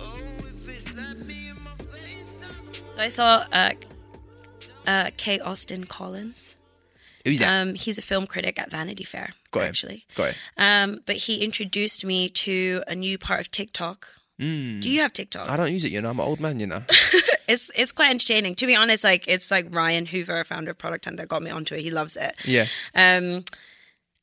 Oh, 0.00 0.18
if 0.38 0.68
it's 0.68 0.96
like 0.96 1.18
me 1.18 1.50
in 1.50 1.62
my 1.62 1.76
face, 1.92 2.42
I 2.42 2.64
more. 2.64 2.92
So 2.92 3.02
I 3.02 3.08
saw 3.08 3.44
uh, 3.52 3.72
uh, 4.84 5.10
K. 5.16 5.38
Austin 5.38 5.84
Collins. 5.84 6.56
Who's 7.28 7.38
that? 7.38 7.62
Um, 7.62 7.74
he's 7.74 7.98
a 7.98 8.02
film 8.02 8.26
critic 8.26 8.58
at 8.58 8.70
Vanity 8.70 9.04
Fair, 9.04 9.30
Got 9.50 9.60
him. 9.60 9.68
actually. 9.68 10.04
Got 10.14 10.30
it. 10.30 10.36
Um, 10.56 11.00
but 11.06 11.16
he 11.16 11.42
introduced 11.44 12.04
me 12.04 12.28
to 12.30 12.82
a 12.86 12.94
new 12.94 13.18
part 13.18 13.40
of 13.40 13.50
TikTok. 13.50 14.08
Mm. 14.40 14.80
Do 14.80 14.88
you 14.88 15.00
have 15.00 15.12
TikTok? 15.12 15.50
I 15.50 15.56
don't 15.56 15.72
use 15.72 15.84
it, 15.84 15.90
you 15.92 16.00
know. 16.00 16.10
I'm 16.10 16.20
an 16.20 16.26
old 16.26 16.40
man, 16.40 16.60
you 16.60 16.66
know. 16.66 16.82
It's 17.48 17.70
it's 17.74 17.92
quite 17.92 18.10
entertaining. 18.10 18.56
To 18.56 18.66
be 18.66 18.76
honest, 18.76 19.04
like 19.04 19.26
it's 19.26 19.50
like 19.50 19.74
Ryan 19.74 20.04
Hoover, 20.04 20.44
founder 20.44 20.72
of 20.72 20.76
Product 20.76 21.06
Hunt, 21.06 21.16
that 21.16 21.28
got 21.28 21.40
me 21.42 21.50
onto 21.50 21.74
it. 21.74 21.80
He 21.80 21.90
loves 21.90 22.14
it. 22.14 22.36
Yeah. 22.44 22.66
Um, 22.94 23.42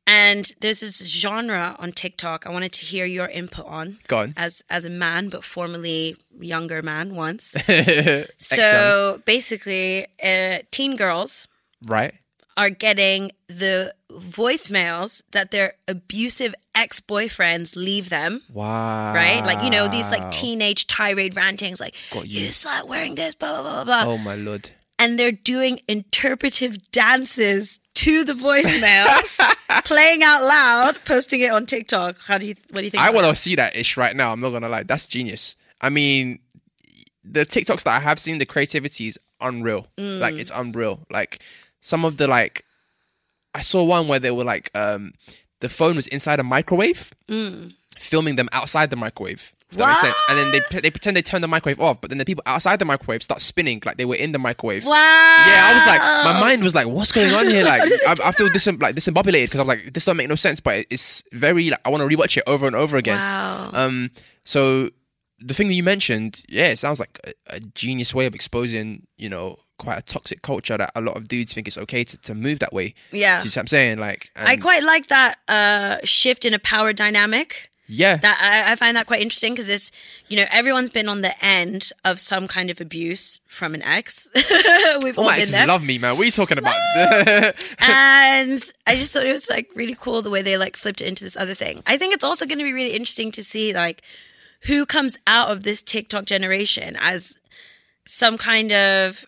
and 0.05 0.51
there's 0.61 0.81
this 0.81 0.99
genre 1.19 1.75
on 1.79 1.91
TikTok. 1.91 2.45
I 2.45 2.51
wanted 2.51 2.71
to 2.73 2.85
hear 2.85 3.05
your 3.05 3.27
input 3.27 3.65
on. 3.65 3.97
Go 4.07 4.17
on. 4.19 4.35
As 4.37 4.63
as 4.69 4.85
a 4.85 4.91
man, 4.91 5.29
but 5.29 5.43
formerly 5.43 6.17
younger 6.39 6.83
man 6.83 7.15
once. 7.15 7.55
So 8.37 9.21
basically, 9.25 10.05
uh, 10.23 10.59
teen 10.69 10.95
girls 10.95 11.47
Right. 11.83 12.13
Are 12.57 12.69
getting 12.69 13.31
the 13.47 13.93
voicemails 14.11 15.21
that 15.31 15.51
their 15.51 15.73
abusive 15.87 16.53
ex-boyfriends 16.73 17.75
leave 17.75 18.09
them 18.09 18.41
Wow. 18.53 19.13
right 19.13 19.43
like 19.45 19.63
you 19.63 19.69
know 19.69 19.87
these 19.87 20.11
like 20.11 20.31
teenage 20.31 20.87
tirade 20.87 21.35
rantings 21.35 21.79
like 21.79 21.95
Got 22.11 22.27
you 22.27 22.41
you. 22.41 22.47
slut 22.49 22.87
wearing 22.87 23.15
this 23.15 23.35
blah 23.35 23.61
blah 23.61 23.83
blah 23.83 24.03
blah 24.03 24.13
Oh 24.13 24.17
my 24.17 24.35
lord. 24.35 24.71
and 24.99 25.19
they're 25.19 25.31
doing 25.31 25.79
interpretive 25.87 26.91
dances 26.91 27.79
to 27.95 28.23
the 28.23 28.33
voicemails 28.33 29.39
playing 29.85 30.21
out 30.23 30.41
loud 30.43 30.97
posting 31.05 31.41
it 31.41 31.51
on 31.51 31.65
tiktok 31.65 32.15
how 32.27 32.37
do 32.37 32.45
you 32.45 32.55
what 32.71 32.79
do 32.81 32.85
you 32.85 32.89
think 32.91 33.03
I 33.03 33.09
want 33.11 33.27
to 33.27 33.35
see 33.35 33.55
that 33.55 33.75
ish 33.75 33.97
right 33.97 34.15
now. 34.15 34.31
I'm 34.31 34.39
not 34.39 34.51
gonna 34.51 34.69
lie. 34.69 34.83
That's 34.83 35.07
genius. 35.07 35.55
I 35.81 35.89
mean, 35.89 36.39
the 37.23 37.45
TikToks 37.45 37.83
that 37.83 37.97
I 37.97 37.99
have 37.99 38.19
seen, 38.19 38.37
the 38.37 38.45
creativity 38.45 39.07
is 39.07 39.19
unreal. 39.41 39.87
Mm. 39.97 40.19
Like 40.19 40.35
it's 40.35 40.51
unreal. 40.53 41.01
Like 41.11 41.41
some 41.85 42.03
of 42.03 42.17
the 42.17 42.27
like, 42.27 42.65
I 43.53 43.61
saw 43.61 43.83
one 43.83 44.07
where 44.07 44.19
they 44.19 44.31
were 44.31 44.43
like, 44.43 44.71
um, 44.73 45.13
the 45.61 45.69
phone 45.69 45.95
was 45.95 46.07
inside 46.07 46.39
a 46.39 46.43
microwave, 46.43 47.11
filming 47.99 48.35
them 48.35 48.49
outside 48.51 48.89
the 48.89 48.95
microwave. 48.95 49.51
If 49.71 49.77
that 49.77 49.87
makes 49.89 50.01
sense. 50.01 50.17
And 50.29 50.37
then 50.37 50.51
they 50.51 50.79
they 50.81 50.89
pretend 50.89 51.15
they 51.15 51.21
turn 51.21 51.41
the 51.41 51.47
microwave 51.47 51.79
off, 51.79 52.01
but 52.01 52.09
then 52.09 52.17
the 52.17 52.25
people 52.25 52.41
outside 52.47 52.79
the 52.79 52.85
microwave 52.85 53.21
start 53.21 53.41
spinning 53.41 53.81
like 53.85 53.97
they 53.97 54.05
were 54.05 54.15
in 54.15 54.31
the 54.31 54.39
microwave. 54.39 54.83
wow 54.85 54.93
Yeah, 54.93 55.69
I 55.69 55.73
was 55.75 55.85
like, 55.85 56.01
my 56.01 56.39
mind 56.39 56.63
was 56.63 56.73
like, 56.73 56.87
what's 56.87 57.11
going 57.11 57.33
on 57.33 57.45
here? 57.45 57.63
Like, 57.63 57.81
I, 58.07 58.15
I 58.25 58.31
feel 58.31 58.49
dis- 58.49 58.65
like 58.67 58.95
disembobulated 58.95 59.45
because 59.45 59.59
I'm 59.59 59.67
like, 59.67 59.93
this 59.93 60.05
don't 60.05 60.17
make 60.17 60.29
no 60.29 60.35
sense, 60.35 60.59
but 60.59 60.85
it's 60.89 61.23
very 61.31 61.69
like 61.69 61.81
I 61.85 61.89
want 61.89 62.01
to 62.07 62.15
rewatch 62.15 62.35
it 62.37 62.43
over 62.47 62.65
and 62.67 62.75
over 62.75 62.97
again. 62.97 63.17
wow 63.17 63.69
Um, 63.73 64.09
so 64.43 64.89
the 65.39 65.53
thing 65.53 65.67
that 65.67 65.73
you 65.75 65.83
mentioned, 65.83 66.41
yeah, 66.49 66.67
it 66.67 66.77
sounds 66.77 66.99
like 66.99 67.19
a, 67.25 67.33
a 67.57 67.59
genius 67.59 68.13
way 68.15 68.25
of 68.25 68.33
exposing, 68.35 69.05
you 69.17 69.29
know, 69.29 69.57
quite 69.77 69.97
a 69.97 70.01
toxic 70.01 70.41
culture 70.41 70.77
that 70.77 70.91
a 70.95 71.01
lot 71.01 71.17
of 71.17 71.27
dudes 71.27 71.53
think 71.53 71.67
it's 71.67 71.77
okay 71.77 72.03
to, 72.03 72.17
to 72.21 72.33
move 72.33 72.59
that 72.59 72.73
way. 72.73 72.93
Yeah. 73.11 73.39
Do 73.39 73.45
you 73.45 73.49
see 73.49 73.57
what 73.59 73.63
I'm 73.63 73.67
saying? 73.67 73.99
Like, 73.99 74.31
I 74.35 74.55
quite 74.57 74.83
like 74.83 75.07
that 75.07 75.37
uh, 75.47 75.97
shift 76.03 76.45
in 76.45 76.53
a 76.53 76.59
power 76.59 76.93
dynamic. 76.93 77.69
yeah, 77.87 78.17
That 78.17 78.39
I, 78.41 78.71
I 78.71 78.75
find 78.75 78.97
that 78.97 79.05
quite 79.05 79.21
interesting 79.21 79.53
because 79.53 79.69
it's 79.69 79.91
you 80.27 80.37
know 80.37 80.45
everyone's 80.51 80.89
been 80.89 81.07
on 81.07 81.21
the 81.21 81.33
end 81.41 81.91
of 82.03 82.19
some 82.19 82.47
kind 82.47 82.69
of 82.71 82.81
abuse 82.81 83.39
from 83.47 83.75
an 83.75 83.83
ex. 83.83 84.27
We've 85.03 85.17
all 85.19 85.25
all 85.25 85.29
my 85.31 85.37
been 85.39 85.51
there, 85.51 85.67
love 85.67 85.83
me, 85.83 85.97
man. 85.99 86.13
What 86.15 86.21
are 86.21 86.25
you 86.25 86.31
talking 86.31 86.57
about? 86.57 86.73
and 87.79 88.59
I 88.87 88.95
just 88.95 89.13
thought 89.13 89.25
it 89.25 89.31
was 89.31 89.49
like 89.49 89.69
really 89.75 89.95
cool 89.99 90.21
the 90.21 90.31
way 90.31 90.41
they 90.41 90.57
like 90.57 90.77
flipped 90.77 91.01
it 91.01 91.07
into 91.07 91.23
this 91.23 91.37
other 91.37 91.53
thing. 91.53 91.83
I 91.85 91.97
think 91.97 92.13
it's 92.15 92.23
also 92.23 92.45
going 92.45 92.57
to 92.57 92.63
be 92.63 92.73
really 92.73 92.93
interesting 92.93 93.31
to 93.33 93.43
see 93.43 93.71
like 93.73 94.01
who 94.61 94.85
comes 94.85 95.17
out 95.27 95.49
of 95.51 95.61
this 95.63 95.83
TikTok 95.83 96.25
generation 96.25 96.97
as 96.99 97.37
some 98.07 98.37
kind 98.37 98.71
of 98.71 99.25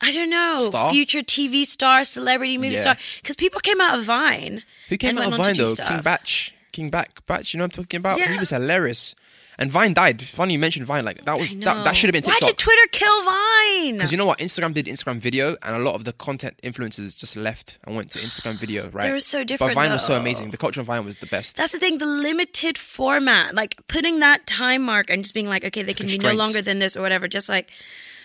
I 0.00 0.12
don't 0.12 0.30
know 0.30 0.66
Star? 0.68 0.92
future 0.92 1.22
TV 1.22 1.64
star, 1.64 2.04
celebrity 2.04 2.56
movie 2.56 2.74
Yeah. 2.74 2.80
star 2.82 2.96
because 3.20 3.36
people 3.36 3.60
came 3.60 3.80
out 3.80 3.98
of 3.98 4.04
Vine. 4.04 4.62
Who 4.88 4.96
came 4.96 5.18
out 5.18 5.32
of 5.32 5.36
Vine 5.38 5.54
though? 5.56 5.64
stuff. 5.64 5.88
King 5.88 6.00
Bach, 6.02 6.26
King 6.72 6.90
Bach, 6.90 7.26
Bach. 7.26 7.52
You 7.52 7.58
know 7.58 7.64
what 7.64 7.76
I'm 7.78 7.82
talking 7.84 7.98
about? 7.98 8.18
Yeah. 8.18 8.32
He 8.32 8.38
was 8.38 8.50
hilarious. 8.50 9.14
And 9.60 9.72
Vine 9.72 9.92
died. 9.92 10.22
Funny 10.22 10.52
you 10.52 10.58
mentioned 10.60 10.86
Vine. 10.86 11.04
Like 11.04 11.24
that 11.24 11.36
was 11.36 11.50
that, 11.50 11.82
that 11.84 11.96
should 11.96 12.06
have 12.06 12.12
been 12.12 12.22
Why 12.22 12.34
TikTok. 12.34 12.50
did 12.50 12.58
Twitter 12.58 12.86
kill 12.92 13.24
Vine? 13.24 13.94
Because 13.94 14.12
you 14.12 14.18
know 14.18 14.24
what? 14.26 14.38
Instagram 14.38 14.72
did 14.72 14.86
Instagram 14.86 15.16
video, 15.18 15.56
and 15.64 15.74
a 15.74 15.80
lot 15.80 15.96
of 15.96 16.04
the 16.04 16.12
content 16.12 16.54
influencers 16.62 17.18
just 17.18 17.34
left 17.36 17.76
and 17.82 17.96
went 17.96 18.12
to 18.12 18.20
Instagram 18.20 18.54
video, 18.54 18.88
right? 18.90 19.06
They 19.08 19.12
were 19.12 19.18
so 19.18 19.42
different, 19.42 19.74
But 19.74 19.80
Vine 19.82 19.90
was 19.90 20.06
so 20.06 20.14
amazing. 20.14 20.50
The 20.50 20.58
culture 20.58 20.80
of 20.80 20.86
Vine 20.86 21.04
was 21.04 21.16
the 21.16 21.26
best. 21.26 21.56
That's 21.56 21.72
the 21.72 21.80
thing, 21.80 21.98
the 21.98 22.06
limited 22.06 22.78
format, 22.78 23.52
like 23.56 23.74
putting 23.88 24.20
that 24.20 24.46
time 24.46 24.82
mark 24.82 25.10
and 25.10 25.24
just 25.24 25.34
being 25.34 25.48
like, 25.48 25.64
okay, 25.64 25.82
they 25.82 25.92
can 25.92 26.06
be 26.06 26.18
no 26.18 26.34
longer 26.34 26.62
than 26.62 26.78
this 26.78 26.96
or 26.96 27.02
whatever. 27.02 27.26
Just 27.26 27.48
like 27.48 27.72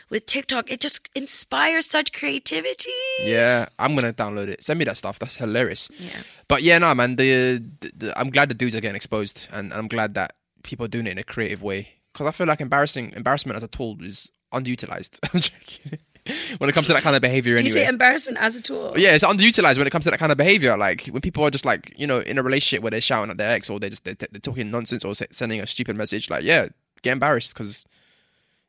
with 0.10 0.26
TikTok, 0.26 0.72
it 0.72 0.80
just 0.80 1.10
inspires 1.16 1.86
such 1.86 2.14
creativity. 2.14 2.92
Yeah, 3.24 3.68
I'm 3.80 3.96
gonna 3.96 4.14
download 4.14 4.48
it. 4.48 4.64
Send 4.64 4.80
me 4.80 4.86
that 4.86 4.98
stuff. 4.98 5.20
That's 5.20 5.36
hilarious. 5.36 5.90
Yeah. 5.98 6.10
But 6.48 6.64
yeah, 6.64 6.78
no, 6.78 6.94
man. 6.94 7.16
The, 7.16 7.58
the, 7.80 7.92
the 7.96 8.20
I'm 8.20 8.30
glad 8.30 8.50
the 8.50 8.56
dudes 8.56 8.76
are 8.76 8.82
getting 8.82 8.96
exposed, 8.96 9.48
and 9.52 9.74
I'm 9.74 9.88
glad 9.88 10.14
that 10.16 10.34
people 10.64 10.86
are 10.86 10.90
doing 10.90 11.08
it 11.08 11.12
in 11.12 11.18
a 11.18 11.24
creative 11.24 11.62
way. 11.62 11.96
Because 12.12 12.28
I 12.28 12.32
feel 12.32 12.48
like 12.48 12.62
embarrassing 12.62 13.14
embarrassment 13.16 13.58
as 13.58 13.64
a 13.64 13.68
tool 13.68 13.98
is 14.02 14.30
underutilized. 14.54 15.20
I'm 15.34 15.42
joking. 15.42 16.00
when 16.58 16.70
it 16.70 16.74
comes 16.74 16.88
to 16.88 16.94
that 16.94 17.04
kind 17.04 17.16
of 17.16 17.22
behavior, 17.22 17.58
Do 17.58 17.64
you 17.64 17.70
anyway. 17.70 17.86
say 17.86 17.90
embarrassment 17.90 18.38
as 18.40 18.56
a 18.56 18.62
tool? 18.62 18.94
yeah, 18.98 19.14
it's 19.14 19.24
underutilized 19.26 19.78
when 19.78 19.88
it 19.88 19.90
comes 19.90 20.06
to 20.06 20.12
that 20.12 20.20
kind 20.20 20.32
of 20.32 20.38
behavior. 20.38 20.78
Like 20.78 21.08
when 21.08 21.22
people 21.22 21.44
are 21.44 21.50
just 21.50 21.66
like, 21.66 21.94
you 21.98 22.08
know, 22.08 22.20
in 22.20 22.38
a 22.38 22.44
relationship 22.44 22.82
where 22.82 22.92
they're 22.92 23.02
shouting 23.02 23.30
at 23.32 23.38
their 23.38 23.52
ex 23.52 23.70
or 23.70 23.80
they're 23.80 23.90
just 23.90 24.06
they're, 24.06 24.16
they're 24.16 24.40
talking 24.42 24.72
nonsense 24.72 25.04
or 25.04 25.16
sending 25.16 25.60
a 25.60 25.68
stupid 25.68 25.96
message. 25.96 26.30
Like, 26.30 26.44
yeah, 26.44 26.68
get 27.02 27.14
embarrassed 27.14 27.54
because 27.54 27.86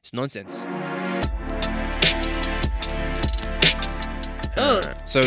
it's 0.00 0.12
nonsense. 0.12 0.66
Oh, 4.56 4.82
So 5.04 5.20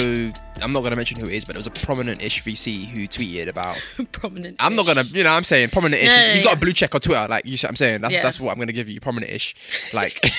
I'm 0.62 0.72
not 0.74 0.84
gonna 0.84 0.96
mention 0.96 1.20
who 1.20 1.28
it 1.28 1.34
is, 1.34 1.44
but 1.46 1.56
it 1.56 1.60
was 1.60 1.68
a 1.68 1.72
prominent-ish 1.72 2.44
VC 2.44 2.86
who 2.88 3.08
tweeted 3.08 3.48
about. 3.48 3.78
prominent. 4.12 4.56
I'm 4.60 4.76
not 4.76 4.86
gonna, 4.86 5.04
you 5.04 5.24
know, 5.24 5.32
I'm 5.32 5.44
saying 5.44 5.70
prominent-ish. 5.70 6.08
No, 6.08 6.16
no, 6.16 6.32
He's 6.32 6.42
no, 6.42 6.46
got 6.48 6.52
yeah. 6.52 6.58
a 6.58 6.60
blue 6.60 6.74
check 6.74 6.96
on 6.96 7.02
Twitter. 7.02 7.28
Like 7.28 7.46
you, 7.46 7.58
see 7.58 7.66
what 7.68 7.72
I'm 7.72 7.76
saying 7.76 8.02
that's 8.02 8.14
Yeah. 8.14 8.22
that's 8.24 8.40
what 8.40 8.52
I'm 8.52 8.58
gonna 8.60 8.72
give 8.74 8.90
you, 8.90 9.00
prominent-ish. 9.00 9.56
Like. 9.94 10.20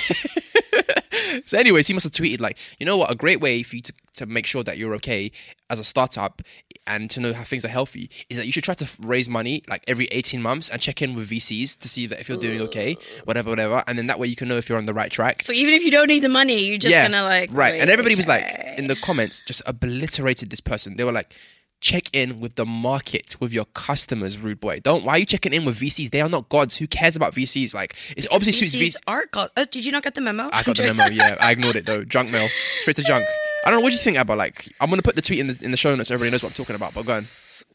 So, 1.44 1.58
anyways, 1.58 1.86
he 1.86 1.92
must 1.94 2.04
have 2.04 2.12
tweeted 2.12 2.40
like, 2.40 2.58
you 2.78 2.86
know 2.86 2.96
what? 2.96 3.10
A 3.10 3.14
great 3.14 3.40
way 3.40 3.62
for 3.62 3.76
you 3.76 3.82
to, 3.82 3.92
to 4.14 4.26
make 4.26 4.46
sure 4.46 4.62
that 4.62 4.78
you're 4.78 4.94
okay 4.94 5.30
as 5.68 5.78
a 5.78 5.84
startup 5.84 6.40
and 6.88 7.10
to 7.10 7.20
know 7.20 7.32
how 7.32 7.44
things 7.44 7.64
are 7.64 7.68
healthy 7.68 8.10
is 8.28 8.36
that 8.36 8.46
you 8.46 8.52
should 8.52 8.64
try 8.64 8.74
to 8.74 8.88
raise 9.00 9.28
money 9.28 9.62
like 9.68 9.84
every 9.86 10.06
18 10.06 10.42
months 10.42 10.68
and 10.68 10.80
check 10.80 11.02
in 11.02 11.14
with 11.14 11.30
VCs 11.30 11.78
to 11.78 11.88
see 11.88 12.06
that 12.06 12.20
if 12.20 12.28
you're 12.28 12.38
doing 12.38 12.60
okay, 12.62 12.96
whatever, 13.24 13.50
whatever, 13.50 13.84
and 13.86 13.98
then 13.98 14.06
that 14.06 14.18
way 14.18 14.26
you 14.26 14.36
can 14.36 14.48
know 14.48 14.56
if 14.56 14.68
you're 14.68 14.78
on 14.78 14.84
the 14.84 14.94
right 14.94 15.10
track. 15.10 15.42
So 15.42 15.52
even 15.52 15.74
if 15.74 15.84
you 15.84 15.90
don't 15.90 16.08
need 16.08 16.22
the 16.22 16.28
money, 16.28 16.64
you're 16.64 16.78
just 16.78 16.96
gonna 16.96 17.22
like 17.22 17.50
right. 17.52 17.72
wait, 17.72 17.80
and 17.80 17.90
everybody 17.90 18.14
was 18.14 18.26
like 18.26 18.44
in 18.76 18.86
the 18.86 18.96
comments 18.96 19.42
just 19.46 19.62
obliterated 19.66 20.50
this 20.50 20.60
person. 20.60 20.96
They 20.96 21.04
were 21.04 21.12
like, 21.12 21.34
check 21.80 22.08
in 22.12 22.40
with 22.40 22.56
the 22.56 22.66
market 22.66 23.36
with 23.40 23.52
your 23.52 23.66
customers, 23.66 24.38
rude 24.38 24.60
boy. 24.60 24.80
Don't 24.80 25.04
why 25.04 25.12
are 25.14 25.18
you 25.18 25.26
checking 25.26 25.52
in 25.52 25.64
with 25.64 25.78
VCs? 25.78 26.10
They 26.10 26.20
are 26.20 26.28
not 26.28 26.48
gods. 26.48 26.76
Who 26.78 26.86
cares 26.86 27.16
about 27.16 27.34
VCs? 27.34 27.74
Like 27.74 27.94
it's 28.16 28.28
obviously 28.32 28.66
suits 28.66 28.96
VCs 28.96 29.00
VCs. 29.00 29.02
are. 29.06 29.50
Oh, 29.56 29.64
did 29.70 29.84
you 29.84 29.92
not 29.92 30.02
get 30.02 30.14
the 30.14 30.20
memo? 30.20 30.50
I 30.52 30.62
got 30.62 30.76
the 30.76 30.82
memo. 30.94 31.06
Yeah, 31.10 31.36
I 31.40 31.52
ignored 31.52 31.76
it 31.76 31.86
though. 31.86 32.04
Junk 32.04 32.30
mail, 32.30 32.48
straight 32.80 32.96
to 32.96 33.02
junk. 33.02 33.24
I 33.64 33.70
don't 33.70 33.80
know. 33.80 33.82
What 33.82 33.90
do 33.90 33.94
you 33.94 34.00
think 34.00 34.16
about 34.16 34.38
like? 34.38 34.72
I'm 34.80 34.90
gonna 34.90 35.02
put 35.02 35.16
the 35.16 35.22
tweet 35.22 35.40
in 35.40 35.48
the 35.48 35.58
in 35.62 35.70
the 35.70 35.76
show 35.76 35.94
notes. 35.94 36.08
So 36.08 36.14
everybody 36.14 36.32
knows 36.32 36.42
what 36.42 36.52
I'm 36.52 36.56
talking 36.56 36.76
about. 36.76 36.94
But 36.94 37.06
go 37.06 37.14
on. 37.16 37.24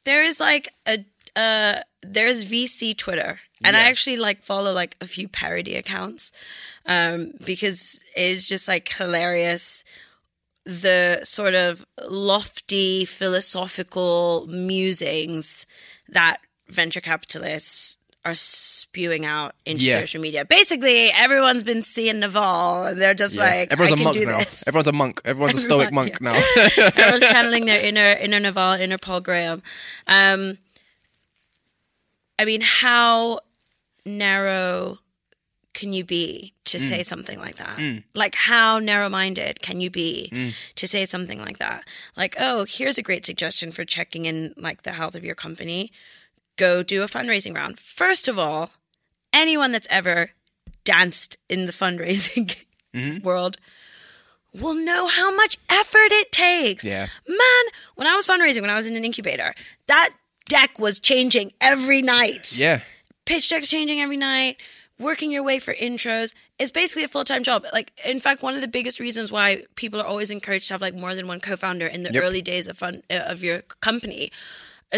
there 0.06 0.24
is 0.24 0.40
like 0.40 0.70
a 0.88 1.06
uh 1.36 1.80
there's 2.02 2.46
VC 2.50 2.98
Twitter. 2.98 3.40
And 3.66 3.78
I 3.78 3.88
actually 3.88 4.18
like 4.18 4.44
follow 4.44 4.74
like 4.74 4.98
a 5.00 5.06
few 5.06 5.30
parody 5.30 5.78
accounts 5.78 6.32
um 6.86 7.32
because 7.46 8.02
it's 8.16 8.48
just 8.48 8.68
like 8.68 8.92
hilarious 8.92 9.86
the 10.66 11.20
sort 11.24 11.54
of 11.56 11.86
lofty 12.10 13.06
philosophical 13.06 14.48
musings 14.48 15.66
that 16.10 16.38
venture 16.68 17.02
capitalists 17.02 17.98
are 18.26 18.34
spewing 18.34 19.26
out 19.26 19.54
into 19.66 19.86
Yeah. 19.86 19.94
social 19.94 20.22
media. 20.22 20.46
Basically, 20.46 21.10
everyone's 21.12 21.64
been 21.64 21.84
seeing 21.84 22.20
Naval 22.20 22.84
and 22.84 23.02
they're 23.02 23.14
just 23.14 23.36
Yeah. 23.36 23.44
like 23.44 23.74
everyone's 23.74 23.92
I 23.92 23.94
a 23.94 23.98
can 23.98 24.04
monk 24.04 24.28
now. 24.28 24.38
this. 24.38 24.64
Everyone's 24.68 24.88
a 24.88 24.94
monk. 24.94 25.22
Everyone's 25.26 25.56
a 25.56 25.60
stoic 25.60 25.92
monk 25.92 26.18
yeah. 26.22 26.32
now. 26.32 26.44
Everyone's 26.96 27.30
channeling 27.30 27.66
their 27.66 27.82
inner 27.82 28.14
inner 28.14 28.40
Naval, 28.40 28.74
inner 28.74 28.98
Paul 28.98 29.22
Graham. 29.22 29.62
Um, 30.08 30.58
I 32.40 32.46
mean, 32.46 32.62
how 32.62 33.40
narrow 34.06 35.00
can 35.74 35.92
you 35.92 36.06
be 36.06 36.54
to 36.66 36.78
mm. 36.78 36.82
say 36.82 37.04
something 37.04 37.40
like 37.40 37.58
that? 37.58 37.78
Mm. 37.78 38.04
Like, 38.16 38.36
how 38.36 38.80
narrow 38.80 39.10
minded 39.10 39.62
can 39.62 39.82
you 39.82 39.90
be 39.90 40.30
mm. 40.32 40.54
to 40.76 40.88
say 40.88 41.06
something 41.06 41.40
like 41.40 41.58
that? 41.58 41.84
Like, 42.16 42.36
oh, 42.40 42.66
here's 42.68 42.98
a 42.98 43.04
great 43.04 43.26
suggestion 43.26 43.72
for 43.72 43.84
checking 43.84 44.26
in, 44.26 44.54
like 44.56 44.84
the 44.84 44.92
health 44.92 45.16
of 45.16 45.24
your 45.24 45.36
company. 45.36 45.92
Go 46.64 46.82
do 46.84 47.04
a 47.04 47.08
fundraising 47.08 47.54
round. 47.56 47.78
First 47.80 48.28
of 48.28 48.40
all, 48.40 48.72
anyone 49.34 49.72
that's 49.74 49.88
ever 49.90 50.32
danced 50.86 51.36
in 51.50 51.66
the 51.66 51.72
fundraising 51.74 52.48
world 53.24 53.58
will 54.54 54.76
know 54.76 55.08
how 55.08 55.36
much 55.36 55.58
effort 55.70 56.12
it 56.12 56.32
takes. 56.32 56.86
Yeah. 56.86 57.08
Man, 57.28 57.64
when 57.96 58.08
I 58.08 58.16
was 58.16 58.26
fundraising, 58.28 58.62
when 58.62 58.70
I 58.70 58.76
was 58.76 58.88
in 58.88 58.96
an 58.96 59.04
incubator, 59.04 59.54
that 59.88 60.12
deck 60.48 60.80
was 60.80 61.00
changing 61.00 61.52
every 61.60 62.02
night. 62.02 62.58
yeah. 62.58 62.80
Pitch 63.26 63.50
deck's 63.50 63.70
changing 63.70 64.00
every 64.00 64.18
night. 64.18 64.58
Working 65.00 65.32
your 65.32 65.44
way 65.44 65.58
for 65.60 65.74
intros. 65.74 66.34
It's 66.60 66.72
basically 66.72 67.04
a 67.04 67.08
full 67.10 67.24
time 67.26 67.44
job. 67.44 67.66
Like, 67.74 67.92
in 68.06 68.20
fact, 68.20 68.44
one 68.44 68.54
of 68.56 68.62
the 68.62 68.68
biggest 68.68 69.00
reasons 69.00 69.32
why 69.32 69.64
people 69.76 70.00
are 70.00 70.06
always 70.06 70.30
encouraged 70.32 70.68
to 70.68 70.74
have 70.76 70.82
like 70.82 70.94
more 70.96 71.16
than 71.16 71.28
one 71.28 71.40
co 71.40 71.56
founder 71.58 71.88
in 71.88 72.04
the 72.04 72.12
Yep. 72.14 72.24
early 72.24 72.42
days 72.42 72.68
of 72.68 72.78
fun 72.78 73.02
uh, 73.10 73.22
of 73.26 73.44
your 73.44 73.64
company 73.82 74.32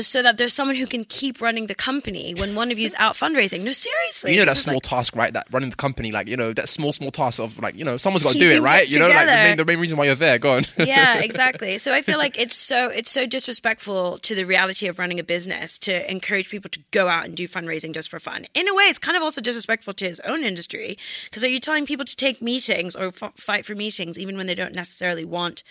so 0.04 0.22
that 0.22 0.38
there's 0.38 0.54
someone 0.54 0.76
who 0.76 0.88
can 0.88 1.04
keep 1.06 1.42
running 1.42 1.68
the 1.68 1.76
company 1.76 2.34
when 2.34 2.56
one 2.56 2.72
of 2.72 2.80
you's 2.80 2.96
out 2.96 3.14
fundraising. 3.14 3.64
No, 3.64 3.72
seriously. 3.72 4.34
You 4.34 4.40
know 4.40 4.46
that 4.46 4.58
small 4.58 4.76
like- 4.76 4.84
task, 4.84 5.16
right? 5.16 5.32
That 5.32 5.48
running 5.52 5.70
the 5.70 5.76
company, 5.76 6.12
like 6.12 6.28
you 6.28 6.38
know 6.38 6.54
that 6.54 6.70
small, 6.70 6.92
small 6.94 7.12
task 7.12 7.40
of 7.40 7.60
like 7.60 7.76
you 7.76 7.86
know 7.86 7.98
someone's 7.98 8.24
got 8.24 8.34
to 8.34 8.40
do 8.40 8.52
it, 8.52 8.62
right? 8.62 8.84
it 8.84 8.94
you 8.94 9.00
know, 9.00 9.08
like 9.08 9.28
the 9.28 9.34
main, 9.34 9.58
the 9.58 9.66
main 9.66 9.80
reason 9.80 9.98
why 9.98 10.06
you're 10.06 10.16
there. 10.16 10.38
Go 10.40 10.58
on. 10.58 10.64
yeah, 10.78 11.20
exactly. 11.24 11.78
So 11.78 11.94
I 11.94 12.02
feel 12.02 12.18
like 12.18 12.40
it's 12.40 12.56
so 12.56 12.90
it's 12.90 13.12
so 13.12 13.26
disrespectful 13.26 14.18
to 14.20 14.36
the 14.36 14.46
reality 14.46 14.88
of 14.88 15.00
running 15.00 15.20
a 15.20 15.24
business 15.24 15.78
to 15.80 16.12
encourage 16.12 16.50
people 16.50 16.70
to 16.72 16.80
go 16.92 17.08
out 17.08 17.26
and 17.26 17.36
do 17.36 17.48
fundraising 17.48 17.94
just 17.94 18.10
for 18.10 18.20
fun. 18.20 18.46
In 18.54 18.68
a 18.68 18.74
way, 18.74 18.84
it's 18.84 19.00
kind 19.00 19.16
of 19.16 19.24
also 19.24 19.42
disrespectful 19.42 19.94
to 19.94 20.06
his 20.06 20.20
own 20.22 20.44
industry 20.44 20.98
because 21.26 21.44
are 21.44 21.50
you 21.50 21.60
telling 21.60 21.86
people 21.86 22.06
to 22.06 22.16
take 22.16 22.42
meetings 22.42 22.96
or 22.96 23.08
f- 23.08 23.34
fight 23.36 23.66
for 23.66 23.76
meetings 23.76 24.20
even 24.20 24.38
when 24.38 24.48
they 24.48 24.56
don't 24.56 24.74
necessarily 24.74 25.26
want 25.26 25.64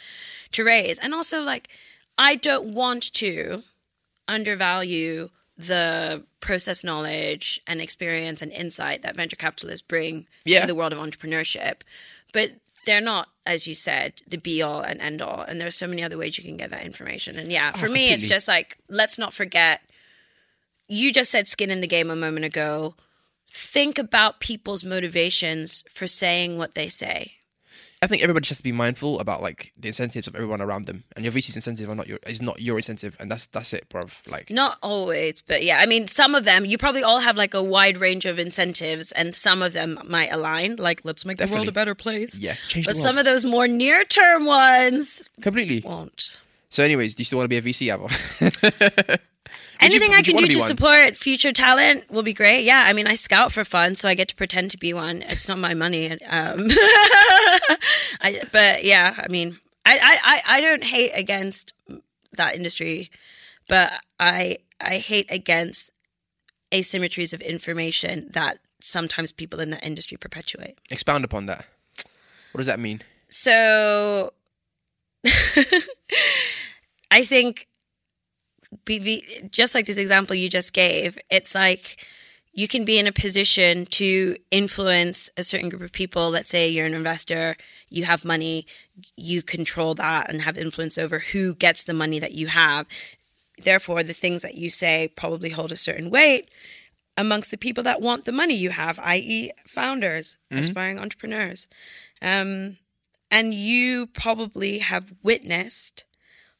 to 0.53 0.65
raise? 0.65 0.99
And 0.99 1.15
also, 1.15 1.43
like, 1.43 1.69
I 2.17 2.37
don't 2.37 2.75
want 2.75 3.13
to 3.15 3.65
undervalue 4.29 5.31
the 5.57 6.25
process 6.41 6.83
knowledge 6.83 7.61
and 7.67 7.81
experience 7.81 8.43
and 8.43 8.51
insight 8.53 9.03
that 9.03 9.17
venture 9.17 9.37
capitalists 9.37 9.81
bring 9.87 10.27
Yeah. 10.45 10.63
to 10.63 10.67
the 10.67 10.75
world 10.75 10.93
of 10.93 10.99
entrepreneurship. 10.99 11.83
But 12.33 12.53
they're 12.87 13.01
not, 13.01 13.29
as 13.47 13.67
you 13.67 13.75
said, 13.75 14.21
the 14.27 14.37
be 14.37 14.61
all 14.61 14.83
and 14.83 15.01
end 15.01 15.23
all. 15.23 15.41
And 15.43 15.61
there's 15.61 15.77
so 15.77 15.87
many 15.87 16.03
other 16.03 16.19
ways 16.19 16.37
you 16.37 16.45
can 16.45 16.57
get 16.57 16.71
that 16.71 16.85
information. 16.85 17.39
And 17.39 17.51
yeah, 17.53 17.73
oh, 17.75 17.79
for 17.79 17.89
me, 17.89 18.13
it's 18.13 18.27
just 18.27 18.49
like, 18.49 18.79
let's 18.89 19.19
not 19.19 19.33
forget. 19.33 19.81
You 20.89 21.13
just 21.13 21.31
said 21.31 21.49
skin 21.49 21.71
in 21.71 21.81
the 21.81 21.87
game 21.87 22.11
a 22.11 22.17
moment 22.17 22.45
ago. 22.45 22.95
Think 23.49 23.99
about 23.99 24.41
people's 24.41 24.85
motivations 24.85 25.85
for 25.89 26.07
saying 26.07 26.59
what 26.59 26.75
they 26.75 26.89
say. 26.89 27.35
I 28.05 28.07
think 28.07 28.23
everybody 28.23 28.43
just 28.45 28.51
has 28.51 28.57
to 28.59 28.63
be 28.63 28.73
mindful 28.73 29.19
about 29.19 29.41
like 29.41 29.73
the 29.79 29.89
incentives 29.89 30.27
of 30.29 30.35
everyone 30.35 30.61
around 30.61 30.85
them, 30.85 31.05
and 31.17 31.25
your 31.25 31.33
VC's 31.33 31.57
incentive 31.57 31.89
are 31.89 31.95
not 31.95 32.07
your 32.07 32.19
is 32.27 32.43
not 32.43 32.61
your 32.61 32.77
incentive, 32.77 33.17
and 33.19 33.31
that's 33.31 33.47
that's 33.47 33.73
it, 33.73 33.89
bruv. 33.89 34.31
Like 34.31 34.51
Not 34.51 34.77
always, 34.83 35.41
but 35.41 35.65
yeah, 35.65 35.79
I 35.79 35.87
mean, 35.87 36.07
some 36.07 36.35
of 36.35 36.45
them, 36.45 36.67
you 36.67 36.77
probably 36.77 37.03
all 37.03 37.21
have 37.21 37.39
like 37.39 37.55
a 37.55 37.63
wide 37.63 37.97
range 37.97 38.27
of 38.27 38.39
incentives, 38.39 39.11
and 39.13 39.35
some 39.35 39.63
of 39.63 39.73
them 39.73 39.99
might 40.07 40.31
align. 40.31 40.77
Like, 40.77 41.01
let's 41.05 41.25
make 41.25 41.39
the 41.39 41.47
world 41.47 41.67
a 41.67 41.73
better 41.73 41.95
place. 41.95 42.39
yeah, 42.39 42.55
change 42.69 42.85
But 42.85 42.97
some 42.97 43.17
of 43.17 43.25
those 43.25 43.47
more 43.47 43.67
near 43.67 44.05
term 44.05 44.45
ones 44.45 45.27
completely. 45.41 45.81
won't. 45.81 46.41
So, 46.69 46.83
anyways, 46.85 47.15
do 47.15 47.23
you 47.23 47.25
still 47.25 47.39
want 47.39 47.51
to 47.51 47.59
be 47.59 47.59
a 47.59 47.63
VC, 47.63 47.91
Ava? 47.91 49.19
Anything 49.85 50.11
would 50.11 50.19
I 50.19 50.23
can 50.23 50.37
do 50.37 50.47
to 50.47 50.61
support 50.61 51.17
future 51.17 51.53
talent 51.53 52.11
will 52.11 52.23
be 52.23 52.33
great. 52.33 52.65
Yeah, 52.65 52.85
I 52.87 52.93
mean, 52.93 53.07
I 53.07 53.15
scout 53.15 53.53
for 53.53 53.65
fun, 53.65 53.95
so 53.95 54.09
I 54.09 54.15
get 54.15 54.29
to 54.29 54.35
pretend 54.35 54.71
to 54.73 54.79
be 54.79 54.93
one. 54.93 55.23
It's 55.23 55.49
not 55.49 55.59
my 55.59 55.75
money. 55.75 56.11
Um, 56.11 56.19
I, 58.21 58.43
but 58.53 58.85
yeah, 58.85 59.15
I 59.19 59.29
mean, 59.29 59.59
I, 59.87 59.97
I, 59.97 60.19
I, 60.25 60.43
I 60.59 60.61
don't 60.61 60.85
hate 60.85 61.13
against 61.15 61.73
that 62.33 62.55
industry, 62.57 63.11
but 63.69 63.93
I 64.19 64.59
I 64.81 64.99
hate 64.99 65.27
against 65.31 65.91
asymmetries 66.73 67.33
of 67.33 67.41
information 67.41 68.29
that 68.33 68.59
sometimes 68.81 69.33
people 69.33 69.61
in 69.61 69.71
that 69.71 69.85
industry 69.85 70.17
perpetuate. 70.17 70.79
Expound 70.91 71.25
upon 71.25 71.47
that. 71.47 71.65
What 72.53 72.59
does 72.59 72.67
that 72.67 72.81
mean? 72.81 73.01
So 73.31 74.33
I 77.11 77.25
think 77.25 77.69
be, 78.85 78.99
be, 78.99 79.49
just 79.51 79.75
like 79.75 79.87
this 79.87 79.99
example 79.99 80.37
you 80.37 80.49
just 80.49 80.73
gave, 80.73 81.19
it's 81.31 81.55
like 81.55 82.07
you 82.53 82.69
can 82.69 82.85
be 82.85 82.99
in 82.99 83.07
a 83.07 83.13
position 83.13 83.87
to 83.87 84.37
influence 84.51 85.31
a 85.37 85.43
certain 85.43 85.69
group 85.69 85.83
of 85.83 85.93
people. 85.93 86.31
Let's 86.31 86.51
say 86.51 86.69
you're 86.69 86.87
an 86.87 86.95
investor, 86.95 87.57
you 87.91 88.05
have 88.05 88.25
money, 88.25 88.67
you 89.17 89.43
control 89.43 89.95
that 89.95 90.31
and 90.31 90.43
have 90.43 90.57
influence 90.57 90.97
over 90.97 91.19
who 91.19 91.55
gets 91.55 91.85
the 91.85 91.95
money 91.95 92.19
that 92.21 92.33
you 92.33 92.47
have. 92.47 92.87
Therefore, 93.59 94.03
the 94.03 94.13
things 94.13 94.43
that 94.43 94.55
you 94.55 94.71
say 94.71 95.09
probably 95.17 95.51
hold 95.51 95.73
a 95.73 95.77
certain 95.77 96.11
weight 96.11 96.49
amongst 97.17 97.51
the 97.51 97.59
people 97.59 97.85
that 97.85 98.01
want 98.01 98.25
the 98.25 98.33
money 98.33 98.55
you 98.55 98.71
have, 98.71 98.99
i.e., 99.01 99.51
founders, 99.67 100.37
aspiring 100.51 100.99
entrepreneurs. 100.99 101.69
Um, 102.21 102.79
and 103.31 103.55
you 103.55 104.07
probably 104.07 104.79
have 104.79 105.13
witnessed 105.23 106.05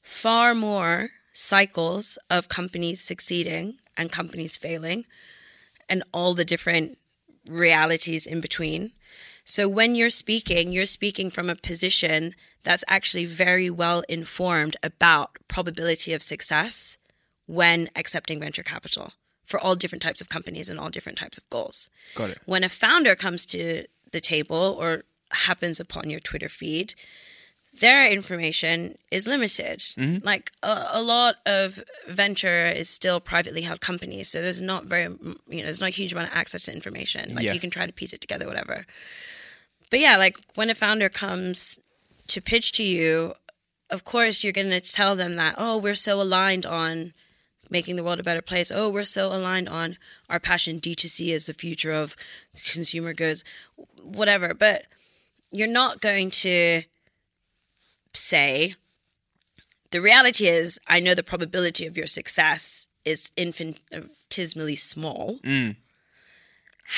far 0.03 0.55
more 0.55 1.11
cycles 1.35 2.17
of 2.31 2.49
companies 2.49 3.01
succeeding 3.01 3.79
and 3.97 4.11
companies 4.11 4.57
failing 4.57 5.05
and 5.89 6.03
all 6.15 6.33
the 6.33 6.45
different 6.45 6.97
realities 7.51 8.25
in 8.25 8.41
between. 8.41 8.93
So 9.45 9.69
when 9.69 9.95
you're 9.95 10.09
speaking, 10.11 10.73
you're 10.73 10.87
speaking 10.87 11.29
from 11.31 11.51
a 11.51 11.57
position 11.57 12.35
that's 12.63 12.85
actually 12.89 13.27
very 13.27 13.69
well 13.69 14.03
informed 14.09 14.77
about 14.83 15.37
probability 15.49 16.15
of 16.15 16.23
success 16.23 16.97
when 17.47 17.91
accepting 17.95 18.41
venture 18.41 18.63
capital 18.63 19.13
for 19.45 19.61
all 19.61 19.75
different 19.75 20.01
types 20.01 20.23
of 20.23 20.31
companies 20.31 20.71
and 20.71 20.81
all 20.81 20.89
different 20.89 21.19
types 21.19 21.37
of 21.37 21.49
goals 21.51 21.91
Got 22.15 22.31
it. 22.31 22.39
when 22.47 22.65
a 22.65 22.71
founder 22.71 23.15
comes 23.15 23.45
to 23.47 23.85
the 24.13 24.21
table 24.23 24.77
or 24.81 25.05
happens 25.31 25.79
upon 25.79 26.09
your 26.09 26.21
Twitter 26.21 26.49
feed, 26.49 26.95
their 27.81 28.11
information 28.11 28.97
is 29.11 29.27
limited. 29.27 29.81
Mm-hmm. 29.81 30.25
Like 30.25 30.53
a, 30.63 30.87
a 30.93 31.03
lot 31.03 31.37
of 31.47 31.83
venture 32.09 32.67
is 32.67 32.89
still 32.89 33.21
privately 33.21 33.63
held 33.63 33.81
companies, 33.81 34.29
so 34.29 34.41
there's 34.43 34.63
not 34.63 34.85
very, 34.85 35.05
you 35.05 35.59
know, 35.59 35.65
there's 35.65 35.81
not 35.81 35.89
a 35.89 35.93
huge 35.93 36.13
amount 36.13 36.31
of 36.31 36.37
access 36.37 36.67
to 36.67 36.73
information. 36.73 37.35
Like 37.35 37.45
Yeah. 37.45 37.53
you 37.53 37.61
can 37.61 37.71
try 37.71 37.87
to 37.87 37.93
piece 37.93 38.13
it 38.13 38.21
together, 38.21 38.47
whatever. 38.47 38.87
But 39.91 40.01
yeah, 40.01 40.17
like 40.17 40.39
when 40.55 40.71
a 40.71 40.75
founder 40.75 41.09
comes 41.09 41.79
to 42.29 42.41
pitch 42.41 42.73
to 42.73 42.83
you, 42.83 43.35
of 43.91 44.05
course 44.05 44.43
you're 44.43 44.53
going 44.53 44.71
to 44.71 44.81
tell 44.81 45.15
them 45.17 45.37
that, 45.37 45.55
oh, 45.59 45.77
we're 45.77 45.95
so 45.95 46.21
aligned 46.21 46.65
on 46.67 47.13
making 47.71 47.97
the 47.97 48.05
world 48.05 48.21
a 48.21 48.25
better 48.25 48.43
place. 48.43 48.71
Oh, 48.75 48.89
we're 48.89 49.05
so 49.05 49.33
aligned 49.33 49.69
on 49.69 49.97
our 50.29 50.39
passion. 50.41 50.81
D2C 50.81 51.29
is 51.31 51.47
the 51.47 51.53
future 51.55 51.93
of 51.93 52.15
consumer 52.73 53.13
goods, 53.15 53.43
whatever. 54.03 54.55
But 54.55 54.85
you're 55.51 55.67
not 55.69 56.01
going 56.01 56.31
to 56.31 56.83
say, 58.15 58.75
the 59.91 60.01
reality 60.01 60.47
is, 60.47 60.81
I 60.89 61.01
know 61.01 61.15
the 61.15 61.23
probability 61.23 61.87
of 61.87 61.97
your 61.97 62.07
success 62.07 62.89
is 63.05 63.31
infinitesimally 63.37 64.77
small. 64.77 65.39
Mm. 65.45 65.77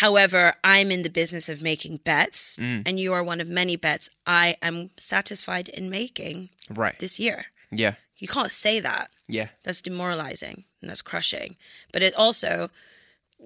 However, 0.00 0.54
I'm 0.64 0.90
in 0.90 1.02
the 1.02 1.10
business 1.10 1.48
of 1.48 1.62
making 1.62 1.98
bets, 1.98 2.58
mm. 2.58 2.82
and 2.86 2.98
you 2.98 3.12
are 3.12 3.22
one 3.22 3.40
of 3.40 3.48
many 3.48 3.76
bets 3.76 4.08
I 4.26 4.56
am 4.62 4.90
satisfied 4.96 5.68
in 5.68 5.90
making 5.90 6.50
Right. 6.70 6.98
this 6.98 7.20
year. 7.20 7.46
Yeah. 7.70 7.94
You 8.16 8.28
can't 8.28 8.50
say 8.50 8.80
that 8.80 9.10
Yeah. 9.28 9.48
that's 9.62 9.80
demoralizing 9.82 10.64
and 10.80 10.90
that's 10.90 11.02
crushing 11.02 11.56
but 11.92 12.02
it 12.02 12.14
also 12.14 12.70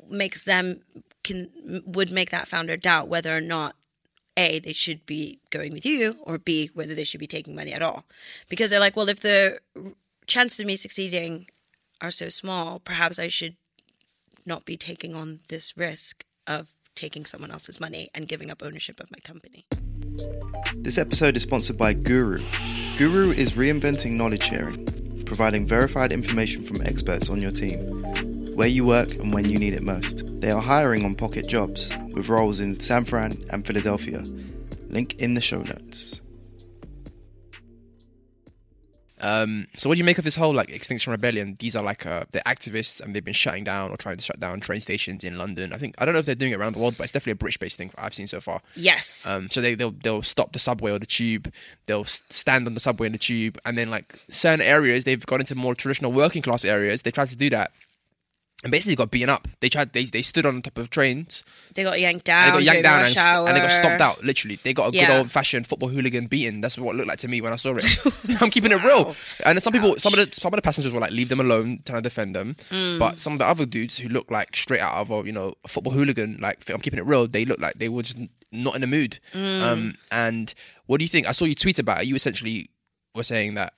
makes 0.09 0.45
them 0.45 0.83
can 1.25 1.51
would 1.87 2.13
make 2.13 2.31
that 2.31 2.49
founder 2.49 2.77
doubt 2.77 3.09
whether 3.09 3.37
or 3.37 3.41
not 3.41 3.75
a 4.41 4.59
they 4.59 4.73
should 4.73 5.05
be 5.07 5.39
going 5.51 5.73
with 5.73 5.85
you 5.85 6.17
or 6.23 6.39
b 6.39 6.71
whether 6.75 6.95
they 6.95 7.05
should 7.05 7.21
be 7.21 7.27
taking 7.37 7.55
money 7.55 7.73
at 7.73 7.83
all. 7.83 8.05
Because 8.49 8.71
they're 8.71 8.87
like 8.87 8.97
well 8.97 9.09
if 9.09 9.21
the 9.21 9.61
chances 10.27 10.61
of 10.61 10.67
me 10.67 10.77
succeeding 10.77 11.47
are 12.01 12.11
so 12.11 12.29
small 12.29 12.79
perhaps 12.79 13.19
i 13.19 13.29
should 13.29 13.57
not 14.47 14.65
be 14.65 14.77
taking 14.77 15.15
on 15.15 15.41
this 15.49 15.77
risk 15.77 16.25
of 16.47 16.71
taking 16.95 17.25
someone 17.25 17.51
else's 17.51 17.81
money 17.81 18.09
and 18.15 18.29
giving 18.29 18.51
up 18.51 18.63
ownership 18.63 19.01
of 19.01 19.11
my 19.11 19.19
company. 19.25 19.65
This 20.77 20.99
episode 20.99 21.37
is 21.37 21.43
sponsored 21.43 21.79
by 21.79 21.93
Guru. 21.93 22.45
Guru 22.99 23.31
is 23.31 23.53
reinventing 23.53 24.13
knowledge 24.13 24.43
sharing, 24.43 24.85
providing 25.25 25.67
verified 25.67 26.13
information 26.13 26.63
from 26.63 26.83
experts 26.83 27.31
on 27.31 27.41
your 27.41 27.51
team, 27.51 27.79
where 28.55 28.69
you 28.69 28.85
work 28.85 29.13
and 29.15 29.33
when 29.33 29.49
you 29.49 29.59
need 29.59 29.75
it 29.75 29.83
most. 29.83 30.25
They 30.41 30.51
are 30.51 30.61
hiring 30.61 31.05
on 31.05 31.15
Pocket 31.15 31.49
Jobs 31.49 31.97
with 32.13 32.29
roles 32.29 32.61
in 32.61 32.75
San 32.75 33.05
Fran 33.05 33.33
and 33.53 33.67
Philadelphia. 33.67 34.23
Link 34.89 35.21
in 35.21 35.35
the 35.35 35.41
show 35.41 35.63
notes. 35.63 36.21
Um, 39.23 39.67
so 39.75 39.89
what 39.89 39.97
do 39.97 39.99
you 39.99 40.05
make 40.05 40.19
of 40.19 40.25
this 40.25 40.37
whole 40.37 40.55
like 40.55 40.71
Extinction 40.71 41.11
Rebellion? 41.11 41.57
These 41.59 41.77
are 41.77 41.83
like 41.83 42.07
uh, 42.07 42.25
they're 42.31 42.43
activists 42.47 43.03
and 43.03 43.15
they've 43.15 43.25
been 43.25 43.35
shutting 43.35 43.65
down 43.65 43.91
or 43.91 43.97
trying 43.97 44.17
to 44.17 44.25
shut 44.25 44.41
down 44.41 44.61
train 44.61 44.81
stations 44.81 45.25
in 45.25 45.37
London. 45.37 45.73
I 45.73 45.77
think 45.77 45.95
I 45.99 46.05
don't 46.05 46.15
know 46.15 46.21
if 46.21 46.27
they're 46.27 46.35
doing 46.35 46.53
it 46.53 46.59
around 46.59 46.75
the 46.75 46.79
world, 46.79 46.95
but 46.97 47.05
it's 47.05 47.13
definitely 47.13 47.33
a 47.33 47.37
British-based 47.37 47.77
thing 47.77 47.91
I've 47.99 48.15
seen 48.15 48.27
so 48.27 48.41
far. 48.41 48.63
yes 48.75 49.27
Um, 49.29 49.51
so 49.51 49.61
they 49.61 49.75
they'll 49.75 49.91
they'll 49.91 50.23
stop 50.23 50.53
the 50.53 50.59
subway 50.59 50.91
or 50.91 50.99
the 50.99 51.07
tube. 51.07 51.53
They'll 51.87 52.07
stand 52.07 52.67
on 52.67 52.75
the 52.75 52.81
subway 52.81 53.07
and 53.07 53.15
the 53.15 53.19
tube, 53.19 53.59
and 53.67 53.77
then 53.77 53.91
like 53.91 54.19
certain 54.31 54.65
areas 54.65 55.05
they've 55.05 55.25
got 55.27 55.41
into 55.41 55.55
more 55.55 55.75
traditional 55.75 56.13
working 56.13 56.41
class 56.41 56.65
areas. 56.65 57.03
They 57.03 57.11
tried 57.11 57.29
to 57.29 57.37
do 57.37 57.51
that, 57.51 57.73
and 58.63 58.71
basically 58.71 58.95
got 58.95 59.11
beaten 59.11 59.31
up. 59.31 59.49
They 59.61 59.69
tried 59.69 59.93
they 59.93 60.05
they 60.05 60.23
stood 60.23 60.45
on 60.45 60.61
top 60.63 60.77
of 60.79 60.91
trains. 60.91 61.43
they 61.75 61.83
got 61.83 61.99
yanked 61.99 62.29
And 62.29 62.53
down 62.53 62.59
they 62.59 62.65
got 62.67 62.75
yanked 62.75 62.83
down 62.85 63.01
and, 63.39 63.49
and 63.49 63.57
they 63.57 63.61
got 63.61 63.73
stomped 63.73 64.01
out. 64.03 64.23
Literally, 64.23 64.57
they 64.57 64.73
got 64.75 64.89
a 64.89 64.91
good 64.93 64.99
Yeah. 65.01 65.19
old 65.19 65.31
fashioned 65.31 65.67
football 65.67 65.89
hooligan 65.89 66.27
beating. 66.27 66.61
That's 66.61 66.77
what 66.77 66.95
it 66.95 66.99
looked 66.99 67.09
like 67.09 67.19
to 67.21 67.29
me 67.29 67.41
when 67.41 67.53
I 67.53 67.57
saw 67.57 67.75
it. 67.77 67.85
I'm 68.43 68.51
keeping 68.51 68.73
it 68.73 68.83
real. 68.85 69.15
And 69.47 69.63
some 69.63 69.73
people, 69.73 69.99
some 69.99 70.13
of 70.13 70.19
the 70.19 70.35
some 70.39 70.53
of 70.53 70.57
the 70.59 70.63
passengers 70.63 70.93
were 70.93 71.01
like, 71.01 71.13
"Leave 71.13 71.29
them 71.31 71.41
alone," 71.41 71.81
trying 71.85 72.03
to 72.03 72.09
defend 72.09 72.37
them. 72.37 72.55
Mm. 72.71 72.99
But 72.99 73.19
some 73.19 73.33
of 73.33 73.39
the 73.39 73.47
other 73.47 73.65
dudes 73.67 73.99
who 73.99 74.09
looked 74.09 74.31
like 74.31 74.55
straight 74.55 74.81
out 74.81 74.95
of 74.95 75.11
a 75.11 75.25
you 75.27 75.33
know 75.33 75.55
a 75.65 75.69
football 75.69 75.93
hooligan, 75.93 76.39
like 76.41 76.69
I'm 76.69 76.81
keeping 76.81 76.99
it 76.99 77.07
real. 77.07 77.27
They 77.27 77.45
looked 77.45 77.63
like 77.63 77.75
they 77.75 77.89
were 77.89 78.03
just 78.03 78.19
not 78.53 78.75
in 78.75 78.81
the 78.83 78.87
mood. 78.87 79.21
Mm. 79.33 79.63
Um, 79.63 79.95
and 80.11 80.53
what 80.87 80.99
do 80.99 81.05
you 81.05 81.09
think? 81.09 81.27
I 81.29 81.33
saw 81.33 81.45
you 81.47 81.55
tweet 81.55 81.79
about 81.79 82.03
it. 82.03 82.09
You 82.09 82.15
essentially 82.15 82.69
were 83.15 83.23
saying 83.23 83.55
that 83.55 83.73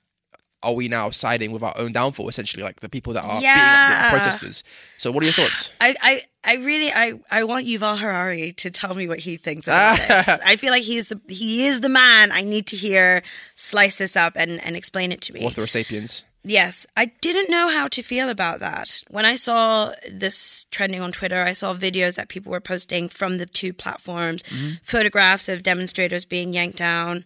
are 0.63 0.73
we 0.73 0.87
now 0.87 1.09
siding 1.09 1.51
with 1.51 1.63
our 1.63 1.73
own 1.77 1.91
downfall? 1.91 2.29
Essentially, 2.29 2.63
like 2.63 2.79
the 2.79 2.89
people 2.89 3.13
that 3.13 3.23
are 3.23 3.41
Yeah. 3.41 3.55
beating 3.55 3.97
up 3.97 4.11
the 4.11 4.17
protesters. 4.17 4.63
So, 4.97 5.11
what 5.11 5.23
are 5.23 5.25
your 5.25 5.33
thoughts? 5.33 5.71
I, 5.81 5.95
I, 6.01 6.21
I 6.43 6.55
really 6.57 6.91
I, 6.91 7.13
I 7.29 7.43
want 7.43 7.67
Yuval 7.67 7.99
Harari 7.99 8.53
to 8.53 8.71
tell 8.71 8.95
me 8.95 9.07
what 9.07 9.19
he 9.19 9.37
thinks 9.37 9.67
about 9.67 9.97
this. 9.97 10.27
I 10.45 10.55
feel 10.55 10.71
like 10.71 10.83
he's 10.83 11.09
the 11.09 11.19
he 11.27 11.65
is 11.65 11.81
the 11.81 11.89
man 11.89 12.31
I 12.31 12.41
need 12.41 12.67
to 12.67 12.75
hear 12.75 13.23
slice 13.55 13.97
this 13.97 14.15
up 14.15 14.33
and, 14.35 14.63
and 14.63 14.75
explain 14.75 15.11
it 15.11 15.21
to 15.21 15.33
me. 15.33 15.45
Author 15.45 15.63
of 15.63 15.69
*Sapiens*. 15.69 16.23
Yes, 16.45 16.85
I 16.97 17.05
didn't 17.21 17.49
know 17.49 17.69
how 17.69 17.87
to 17.87 18.01
feel 18.01 18.29
about 18.29 18.59
that. 18.59 19.01
When 19.09 19.25
I 19.25 19.35
saw 19.35 19.93
this 20.11 20.65
trending 20.71 21.01
on 21.01 21.13
Twitter, 21.13 21.41
I 21.41 21.53
saw 21.53 21.73
videos 21.73 22.17
that 22.17 22.27
people 22.27 22.51
were 22.51 22.59
posting 22.59 23.07
from 23.07 23.37
the 23.37 23.45
two 23.45 23.71
platforms, 23.71 24.43
mm-hmm. 24.43 24.73
photographs 24.83 25.47
of 25.47 25.63
demonstrators 25.63 26.25
being 26.25 26.53
yanked 26.53 26.77
down. 26.77 27.23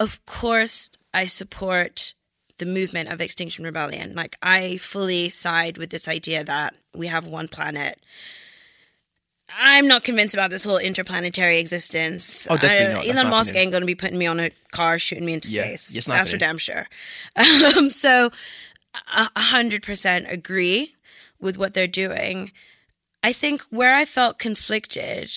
Of 0.00 0.26
course, 0.26 0.90
I 1.14 1.26
support 1.26 2.14
the 2.60 2.66
movement 2.66 3.08
of 3.10 3.20
Extinction 3.20 3.64
Rebellion. 3.64 4.14
Like, 4.14 4.36
I 4.40 4.76
fully 4.76 5.28
side 5.28 5.76
with 5.78 5.90
this 5.90 6.06
idea 6.06 6.44
that 6.44 6.76
we 6.94 7.08
have 7.08 7.26
one 7.26 7.48
planet. 7.48 7.98
I'm 9.58 9.88
not 9.88 10.04
convinced 10.04 10.34
about 10.34 10.50
this 10.50 10.62
whole 10.62 10.78
interplanetary 10.78 11.58
existence. 11.58 12.46
Oh, 12.48 12.56
definitely 12.56 12.94
not. 12.94 13.16
Elon 13.16 13.30
Musk 13.30 13.48
happening. 13.48 13.62
ain't 13.62 13.72
going 13.72 13.82
to 13.82 13.86
be 13.86 13.96
putting 13.96 14.18
me 14.18 14.26
on 14.26 14.38
a 14.38 14.50
car 14.70 14.98
shooting 15.00 15.24
me 15.24 15.32
into 15.32 15.48
Yeah, 15.48 15.64
space. 15.64 15.96
it's 15.96 16.06
not 16.06 16.14
That's 16.14 16.30
for 16.30 16.36
damn 16.36 16.58
sure. 16.58 16.86
Um, 17.76 17.90
so, 17.90 18.30
a 19.16 19.40
hundred 19.40 19.82
percent 19.82 20.26
agree 20.28 20.94
with 21.40 21.58
what 21.58 21.74
they're 21.74 21.86
doing. 21.86 22.52
I 23.22 23.32
think 23.32 23.62
where 23.70 23.94
I 23.94 24.04
felt 24.04 24.38
conflicted 24.38 25.30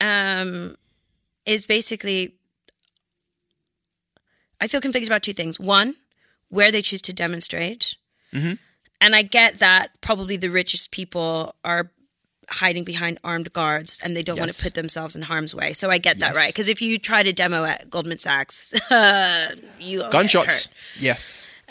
um, 0.00 0.76
is 1.46 1.66
basically 1.66 2.34
I 4.60 4.66
feel 4.66 4.80
conflicted 4.80 5.10
about 5.10 5.22
two 5.22 5.32
things. 5.34 5.60
One, 5.60 5.94
where 6.54 6.70
they 6.72 6.82
choose 6.82 7.02
to 7.02 7.12
demonstrate, 7.12 7.96
and 9.00 9.14
I 9.14 9.22
get 9.22 9.58
that 9.58 10.00
probably 10.00 10.36
the 10.36 10.50
richest 10.50 10.90
people 10.90 11.54
are 11.64 11.90
hiding 12.48 12.84
behind 12.84 13.18
armed 13.24 13.52
guards 13.52 13.98
and 14.02 14.16
they 14.16 14.22
don't 14.22 14.38
want 14.38 14.52
to 14.52 14.62
put 14.62 14.74
themselves 14.74 15.16
in 15.16 15.22
harm's 15.22 15.54
way. 15.54 15.72
So 15.72 15.90
I 15.90 15.98
get 15.98 16.18
that 16.18 16.34
right 16.34 16.48
because 16.48 16.68
if 16.68 16.82
you 16.82 16.98
try 16.98 17.22
to 17.22 17.32
demo 17.32 17.64
at 17.64 17.88
Goldman 17.90 18.18
Sachs, 18.18 18.74
you 19.80 20.02
Gunshots. 20.10 20.68
Yeah. 20.98 21.16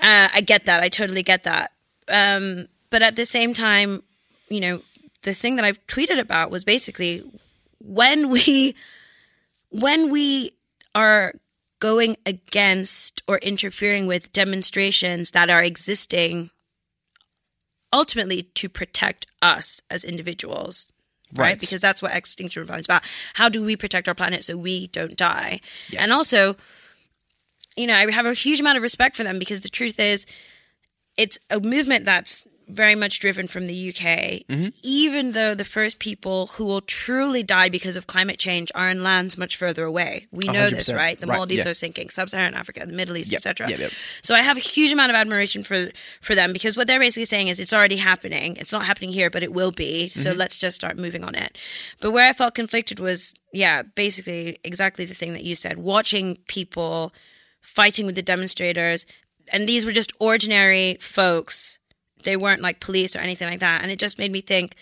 Uh, 0.02 0.30
I 0.34 0.42
get 0.42 0.66
that. 0.66 0.82
I 0.82 0.90
totally 0.90 1.24
get 1.24 1.44
that. 1.44 1.72
Um, 2.08 2.68
but 2.90 3.02
at 3.02 3.16
the 3.16 3.26
same 3.26 3.54
time, 3.54 4.04
you 4.50 4.60
know, 4.60 4.82
the 5.22 5.34
thing 5.34 5.56
that 5.56 5.66
I've 5.66 5.86
tweeted 5.88 6.20
about 6.20 6.52
was 6.52 6.64
basically 6.64 7.24
when 7.80 8.30
we 8.30 8.76
when 9.70 10.12
we 10.12 10.52
are 10.96 11.34
going 11.84 12.16
against 12.26 13.22
or 13.28 13.38
interfering 13.40 14.08
with 14.08 14.32
demonstrations 14.32 15.32
that 15.32 15.50
are 15.50 15.62
existing 15.62 16.50
ultimately 17.92 18.44
to 18.56 18.70
protect 18.70 19.26
us 19.42 19.82
as 19.92 20.06
individuals 20.06 20.90
right, 21.36 21.40
Right. 21.50 21.60
because 21.60 21.82
that's 21.82 22.02
what 22.02 22.16
extinction 22.16 22.62
rebellion 22.62 22.80
is 22.80 22.86
about 22.86 23.04
how 23.34 23.50
do 23.50 23.62
we 23.66 23.76
protect 23.76 24.08
our 24.08 24.16
planet 24.16 24.46
so 24.46 24.56
we 24.56 24.88
don't 24.88 25.18
die 25.18 25.60
Yes. 25.90 26.04
and 26.04 26.12
also 26.14 26.56
you 27.76 27.86
know 27.86 27.96
i 27.96 28.10
have 28.12 28.26
a 28.26 28.34
huge 28.34 28.62
amount 28.62 28.78
of 28.78 28.82
respect 28.84 29.18
for 29.18 29.26
them 29.26 29.38
because 29.38 29.60
the 29.60 29.70
truth 29.70 30.00
is 30.00 30.26
it's 31.18 31.38
a 31.50 31.60
movement 31.60 32.06
that's 32.06 32.48
very 32.68 32.96
much 32.96 33.20
driven 33.20 33.48
from 33.48 33.68
the 33.68 33.90
UK, 33.90 34.04
Mm-hmm. 34.48 34.68
even 34.84 35.32
though 35.34 35.54
the 35.56 35.66
first 35.66 36.00
people 36.00 36.48
who 36.48 36.66
will 36.66 36.82
truly 36.82 37.44
die 37.44 37.70
because 37.70 37.96
of 37.96 38.08
climate 38.08 38.40
change 38.40 38.72
are 38.76 38.90
in 38.90 39.04
lands 39.04 39.38
much 39.38 39.56
further 39.58 39.84
away. 39.84 40.28
We 40.32 40.46
know 40.46 40.70
this, 40.70 40.90
100%. 40.90 40.96
right? 40.96 41.20
The 41.20 41.28
Right, 41.28 41.38
Maldives 41.38 41.66
yeah. 41.66 41.72
are 41.72 41.74
sinking, 41.74 42.10
sub-Saharan 42.10 42.54
Africa, 42.56 42.86
the 42.86 42.94
Middle 42.94 43.18
East, 43.18 43.32
Yep, 43.32 43.40
etc. 43.40 43.70
yep, 43.70 43.80
yep. 43.80 43.92
So 44.22 44.34
I 44.36 44.40
have 44.42 44.58
a 44.58 44.62
huge 44.62 44.92
amount 44.92 45.12
of 45.12 45.16
admiration 45.16 45.64
for 45.64 45.92
for 46.22 46.36
them 46.36 46.54
because 46.54 46.76
what 46.78 46.88
they're 46.88 47.00
basically 47.00 47.26
saying 47.26 47.48
is 47.50 47.60
it's 47.60 47.74
already 47.74 47.98
happening. 47.98 48.56
It's 48.58 48.72
not 48.74 48.86
happening 48.86 49.12
here, 49.12 49.30
but 49.30 49.44
it 49.44 49.54
will 49.54 49.72
be. 49.72 50.10
So 50.10 50.30
Mm-hmm. 50.32 50.40
let's 50.40 50.58
just 50.58 50.76
start 50.76 50.98
moving 50.98 51.24
on 51.24 51.36
it. 51.36 51.58
But 52.02 52.12
where 52.12 52.28
I 52.30 52.34
felt 52.34 52.56
conflicted 52.56 53.00
was, 53.00 53.34
yeah, 53.52 53.82
basically 53.84 54.58
exactly 54.64 55.06
the 55.06 55.14
thing 55.14 55.34
that 55.34 55.44
you 55.44 55.56
said. 55.56 55.78
Watching 55.78 56.38
people 56.48 57.14
fighting 57.62 58.06
with 58.06 58.16
the 58.16 58.22
demonstrators, 58.22 59.06
and 59.52 59.68
these 59.68 59.86
were 59.86 59.92
just 59.92 60.12
ordinary 60.20 60.98
folks. 61.00 61.80
They 62.24 62.38
weren't 62.38 62.62
like 62.62 62.80
police 62.80 63.16
or 63.16 63.20
anything 63.20 63.50
like 63.50 63.60
that. 63.60 63.82
And 63.82 63.92
it 63.92 64.00
just 64.00 64.18
made 64.20 64.32
me 64.32 64.42
think, 64.42 64.76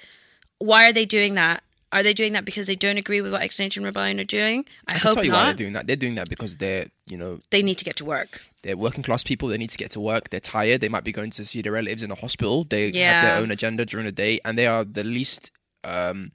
why 0.59 0.87
are 0.87 0.93
they 0.93 1.05
doing 1.05 1.35
that? 1.35 1.63
Are 1.93 2.03
they 2.03 2.13
doing 2.13 2.31
that 2.33 2.45
because 2.45 2.67
they 2.67 2.75
don't 2.77 2.95
agree 2.97 3.19
with 3.19 3.33
what 3.33 3.41
Extinction 3.43 3.83
Rebellion 3.83 4.19
are 4.19 4.23
doing? 4.23 4.63
I, 4.87 4.93
I 4.95 4.97
hope 4.97 5.15
tell 5.15 5.25
you 5.25 5.33
why 5.33 5.45
they're 5.45 5.53
doing 5.55 5.73
that. 5.73 5.87
They're 5.87 5.97
doing 5.97 6.15
that 6.15 6.29
because 6.29 6.55
they're, 6.55 6.85
you 7.05 7.17
know, 7.17 7.39
They 7.49 7.61
need 7.61 7.77
to 7.79 7.83
get 7.83 7.97
to 7.97 8.05
work. 8.05 8.41
they're 8.63 8.77
working 8.77 9.03
class 9.03 9.23
people. 9.23 9.49
They 9.49 9.57
need 9.57 9.71
to 9.71 9.77
get 9.77 9.91
to 9.91 9.99
work. 9.99 10.29
They're 10.29 10.39
tired. 10.39 10.79
They 10.79 10.87
might 10.87 11.03
be 11.03 11.11
going 11.11 11.31
to 11.31 11.43
see 11.43 11.61
their 11.61 11.73
relatives 11.73 12.01
in 12.01 12.09
the 12.09 12.15
hospital. 12.15 12.63
They 12.63 12.85
have 12.85 13.23
their 13.25 13.37
own 13.41 13.51
agenda 13.51 13.85
during 13.85 14.05
the 14.05 14.11
day, 14.13 14.39
and 14.45 14.57
they 14.57 14.67
are 14.67 14.85
the 14.85 15.03
least 15.03 15.51
um, 15.83 16.31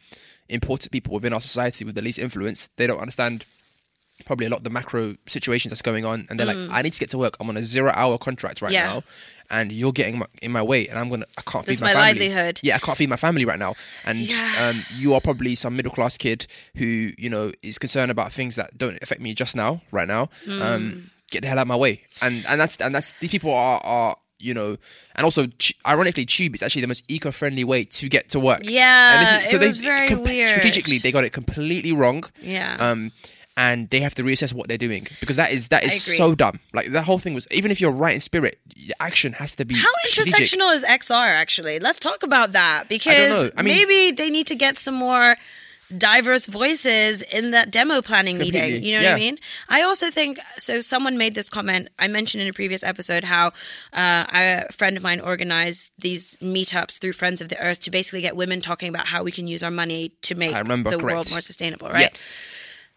important 0.50 0.92
people 0.92 1.14
within 1.14 1.32
our 1.32 1.40
society 1.40 1.86
with 1.86 1.94
the 1.94 2.02
least 2.02 2.18
influence. 2.18 2.68
They 2.76 2.86
don't 2.86 3.00
understand 3.00 3.44
probably 4.24 4.46
a 4.46 4.48
lot 4.48 4.58
of 4.58 4.64
the 4.64 4.70
macro 4.70 5.14
situations 5.26 5.70
that's 5.70 5.82
going 5.82 6.04
on, 6.04 6.26
and 6.30 6.38
they're 6.38 6.46
like, 6.46 6.56
"I 6.70 6.82
need 6.82 6.92
to 6.94 7.00
get 7.00 7.10
to 7.10 7.18
work. 7.18 7.36
I'm 7.40 7.48
on 7.48 7.56
a 7.56 7.62
zero-hour 7.64 8.18
contract 8.18 8.62
right 8.62 8.70
Mm. 8.70 8.74
Yeah. 8.74 8.86
now, 8.86 9.02
and 9.50 9.70
you're 9.70 9.92
getting 9.92 10.18
my, 10.18 10.26
in 10.42 10.50
my 10.52 10.62
way, 10.62 10.88
and 10.88 10.98
I'm 10.98 11.08
gonna. 11.10 11.26
I 11.38 11.42
can't 11.42 11.66
This 11.66 11.78
feed 11.78 11.84
my, 11.84 11.94
my 11.94 12.00
family. 12.12 12.28
livelihood. 12.28 12.60
Yeah, 12.62 12.76
I 12.76 12.78
can't 12.78 12.96
feed 12.98 13.08
my 13.10 13.16
family 13.16 13.44
right 13.44 13.58
now, 13.58 13.74
and 14.04 14.18
Yeah. 14.18 14.54
um, 14.70 14.82
you 14.96 15.14
are 15.14 15.20
probably 15.20 15.54
some 15.54 15.76
middle-class 15.76 16.16
kid 16.16 16.46
who 16.76 17.10
you 17.18 17.28
know 17.30 17.52
is 17.62 17.78
concerned 17.78 18.10
about 18.10 18.32
things 18.32 18.56
that 18.56 18.76
don't 18.78 18.98
affect 19.02 19.20
me 19.20 19.34
just 19.34 19.54
now, 19.54 19.82
right 19.92 20.08
now. 20.08 20.30
Mm. 20.46 20.60
Um, 20.62 21.10
get 21.30 21.42
the 21.42 21.48
hell 21.48 21.58
out 21.58 21.62
of 21.62 21.68
my 21.68 21.76
way, 21.76 22.02
and 22.22 22.44
and 22.48 22.60
that's 22.60 22.80
and 22.80 22.94
that's 22.94 23.12
these 23.20 23.30
people 23.30 23.52
are 23.52 23.80
are. 23.84 24.16
You 24.38 24.52
know, 24.52 24.76
and 25.14 25.24
also, 25.24 25.46
ironically, 25.88 26.26
Tube 26.26 26.54
is 26.54 26.62
actually 26.62 26.82
the 26.82 26.88
most 26.88 27.04
eco-friendly 27.08 27.64
way 27.64 27.84
to 27.84 28.06
get 28.06 28.28
to 28.32 28.38
work. 28.38 28.60
Yeah, 28.64 29.24
and 29.26 29.50
it 29.54 29.58
was 29.64 29.78
very 29.78 30.14
weird. 30.14 30.50
Strategically, 30.50 30.98
they 30.98 31.10
got 31.10 31.24
it 31.24 31.32
completely 31.32 31.90
wrong 31.92 32.22
Yeah. 32.42 32.76
um, 32.78 33.12
and 33.56 33.88
they 33.90 34.00
have 34.00 34.14
to 34.16 34.22
reassess 34.22 34.52
what 34.52 34.68
they're 34.68 34.76
doing 34.78 35.06
because 35.20 35.36
that 35.36 35.50
is 35.50 35.68
that 35.68 35.84
is 35.84 36.02
so 36.02 36.34
dumb. 36.34 36.60
Like 36.72 36.92
the 36.92 37.02
whole 37.02 37.18
thing 37.18 37.34
was, 37.34 37.46
even 37.50 37.70
if 37.70 37.80
you're 37.80 37.92
right 37.92 38.14
in 38.14 38.20
spirit, 38.20 38.58
your 38.74 38.94
action 39.00 39.32
has 39.34 39.54
to 39.56 39.64
be 39.64 39.74
How 39.74 39.88
strategic. 40.04 40.34
intersectional 40.50 40.74
is 40.74 40.84
XR 40.84 41.28
actually? 41.28 41.78
Let's 41.78 41.98
talk 41.98 42.22
about 42.22 42.52
that 42.52 42.84
because 42.88 43.44
know. 43.44 43.50
I 43.56 43.62
mean- 43.62 43.76
maybe 43.76 44.14
they 44.14 44.30
need 44.30 44.46
to 44.48 44.54
get 44.54 44.76
some 44.76 44.94
more 44.94 45.36
diverse 45.96 46.46
voices 46.46 47.22
in 47.22 47.52
that 47.52 47.70
demo 47.70 48.02
planning 48.02 48.38
meeting. 48.38 48.82
You 48.82 48.98
know 48.98 49.04
what 49.04 49.12
I 49.12 49.18
mean? 49.18 49.38
I 49.68 49.82
also 49.82 50.10
think 50.10 50.38
so. 50.56 50.80
Someone 50.80 51.16
made 51.16 51.34
this 51.34 51.48
comment. 51.48 51.88
I 51.98 52.08
mentioned 52.08 52.42
in 52.42 52.48
a 52.48 52.52
previous 52.52 52.82
episode 52.82 53.22
how 53.24 53.52
uh, 53.92 54.24
a 54.34 54.64
friend 54.72 54.96
of 54.96 55.04
mine 55.04 55.20
organized 55.20 55.92
these 55.98 56.34
meetups 56.42 56.98
through 56.98 57.12
Friends 57.12 57.40
of 57.40 57.50
the 57.50 57.60
Earth 57.64 57.80
to 57.80 57.90
basically 57.90 58.20
get 58.20 58.36
women 58.36 58.60
talking 58.60 58.88
about 58.88 59.06
how 59.06 59.22
we 59.22 59.30
can 59.30 59.46
use 59.46 59.62
our 59.62 59.70
money 59.70 60.10
to 60.22 60.34
make 60.34 60.54
I 60.54 60.62
the 60.62 60.98
world 61.00 61.30
more 61.30 61.40
sustainable. 61.40 61.88
Right? 61.88 62.12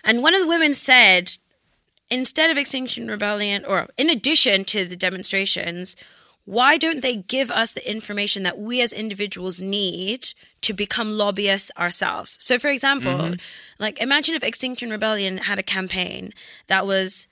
And 0.03 0.23
one 0.23 0.33
of 0.33 0.41
the 0.41 0.47
women 0.47 0.73
said, 0.73 1.38
instead 2.09 2.49
of 2.49 2.57
Extinction 2.57 3.07
Rebellion, 3.07 3.65
or 3.65 3.88
in 3.97 4.09
addition 4.09 4.65
to 4.65 4.85
the 4.85 4.95
demonstrations, 4.95 5.95
why 6.45 6.77
don't 6.77 7.01
they 7.03 7.17
give 7.17 7.51
us 7.51 7.73
the 7.73 7.89
information 7.89 8.41
that 8.43 8.57
we 8.57 8.81
as 8.81 8.91
individuals 8.91 9.62
need 9.62 10.33
to 10.62 10.73
become 10.73 11.12
lobbyists 11.12 11.71
ourselves? 11.77 12.38
So, 12.39 12.57
for 12.57 12.69
example, 12.69 13.12
mm-hmm. 13.12 13.33
like 13.77 14.01
imagine 14.01 14.33
if 14.33 14.43
Extinction 14.43 14.89
Rebellion 14.89 15.38
had 15.38 15.59
a 15.59 15.63
campaign 15.63 16.33
that 16.65 16.88
was 16.88 17.27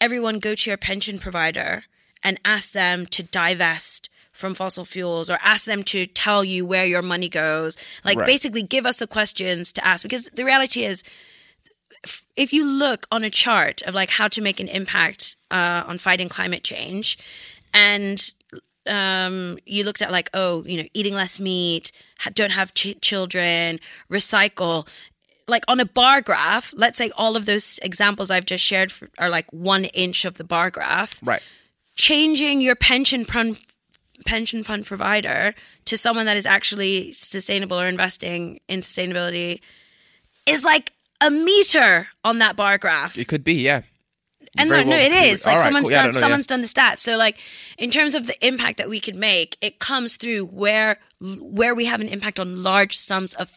everyone 0.00 0.40
go 0.40 0.54
to 0.54 0.70
your 0.70 0.76
pension 0.76 1.18
provider 1.18 1.84
and 2.22 2.38
ask 2.44 2.72
them 2.72 3.06
to 3.06 3.22
divest 3.22 4.10
from 4.32 4.54
fossil 4.54 4.84
fuels 4.84 5.30
or 5.30 5.38
ask 5.42 5.64
them 5.64 5.82
to 5.84 6.06
tell 6.06 6.44
you 6.44 6.66
where 6.66 6.84
your 6.84 7.02
money 7.02 7.28
goes. 7.28 7.76
Like 8.04 8.18
Right. 8.18 8.26
basically 8.26 8.62
give 8.62 8.86
us 8.86 8.98
the 8.98 9.06
questions 9.06 9.72
to 9.72 9.86
ask 9.86 10.02
because 10.02 10.30
the 10.34 10.44
reality 10.44 10.84
is 10.84 11.02
if 12.36 12.52
you 12.52 12.64
look 12.64 13.06
on 13.10 13.24
a 13.24 13.30
chart 13.30 13.82
of 13.82 13.94
like 13.94 14.10
how 14.10 14.28
to 14.28 14.40
make 14.40 14.58
an 14.60 14.68
impact 14.68 15.36
uh, 15.50 15.84
on 15.86 15.98
fighting 15.98 16.28
climate 16.28 16.62
change 16.62 17.18
and 17.74 18.32
um, 18.88 19.58
you 19.66 19.84
looked 19.84 20.00
at 20.02 20.10
like 20.10 20.30
oh 20.34 20.64
you 20.66 20.76
know 20.82 20.88
eating 20.94 21.14
less 21.14 21.38
meat 21.38 21.92
ha- 22.20 22.30
don't 22.34 22.52
have 22.52 22.72
ch- 22.74 22.98
children 23.02 23.78
recycle 24.10 24.88
like 25.46 25.62
on 25.68 25.80
a 25.80 25.84
bar 25.84 26.20
graph 26.22 26.72
let's 26.76 26.96
say 26.96 27.10
all 27.18 27.36
of 27.36 27.44
those 27.44 27.78
examples 27.82 28.30
i've 28.30 28.46
just 28.46 28.64
shared 28.64 28.90
f 28.90 29.02
are 29.18 29.28
like 29.28 29.50
one 29.52 29.84
inch 29.86 30.24
of 30.24 30.34
the 30.34 30.44
bar 30.44 30.70
graph 30.70 31.20
Right. 31.22 31.42
changing 31.96 32.60
your 32.62 32.74
pension 32.74 33.24
fund 33.26 33.60
pension 34.24 34.64
fund 34.64 34.86
provider 34.86 35.54
to 35.84 35.96
someone 35.96 36.24
that 36.26 36.36
is 36.36 36.46
actually 36.46 37.12
sustainable 37.12 37.78
or 37.78 37.86
investing 37.86 38.60
in 38.68 38.80
sustainability 38.80 39.60
is 40.46 40.64
like 40.64 40.92
a 41.20 41.30
meter 41.30 42.08
on 42.24 42.38
that 42.38 42.56
bar 42.56 42.78
graph. 42.78 43.18
It 43.18 43.28
could 43.28 43.44
be, 43.44 43.54
yeah. 43.54 43.82
and 44.58 44.68
no, 44.68 44.76
very 44.76 44.84
no, 44.84 44.90
well 44.90 45.06
it 45.06 45.12
is 45.32 45.46
like 45.46 45.56
right, 45.56 45.64
someone's 45.64 45.88
cool. 45.88 45.92
Yeah, 45.92 46.02
done 46.02 46.10
know, 46.10 46.16
yeah. 46.16 46.20
someone's 46.20 46.46
done 46.46 46.60
the 46.60 46.66
stats. 46.66 46.98
So 46.98 47.16
like 47.16 47.38
in 47.78 47.90
terms 47.90 48.14
of 48.14 48.26
the 48.26 48.46
impact 48.46 48.78
that 48.78 48.88
we 48.88 49.00
could 49.00 49.16
make, 49.16 49.56
it 49.60 49.78
comes 49.78 50.16
through 50.16 50.46
where 50.46 50.98
where 51.40 51.74
we 51.74 51.84
have 51.86 52.00
an 52.00 52.08
impact 52.08 52.40
on 52.40 52.62
large 52.62 52.96
sums 52.96 53.34
of 53.34 53.56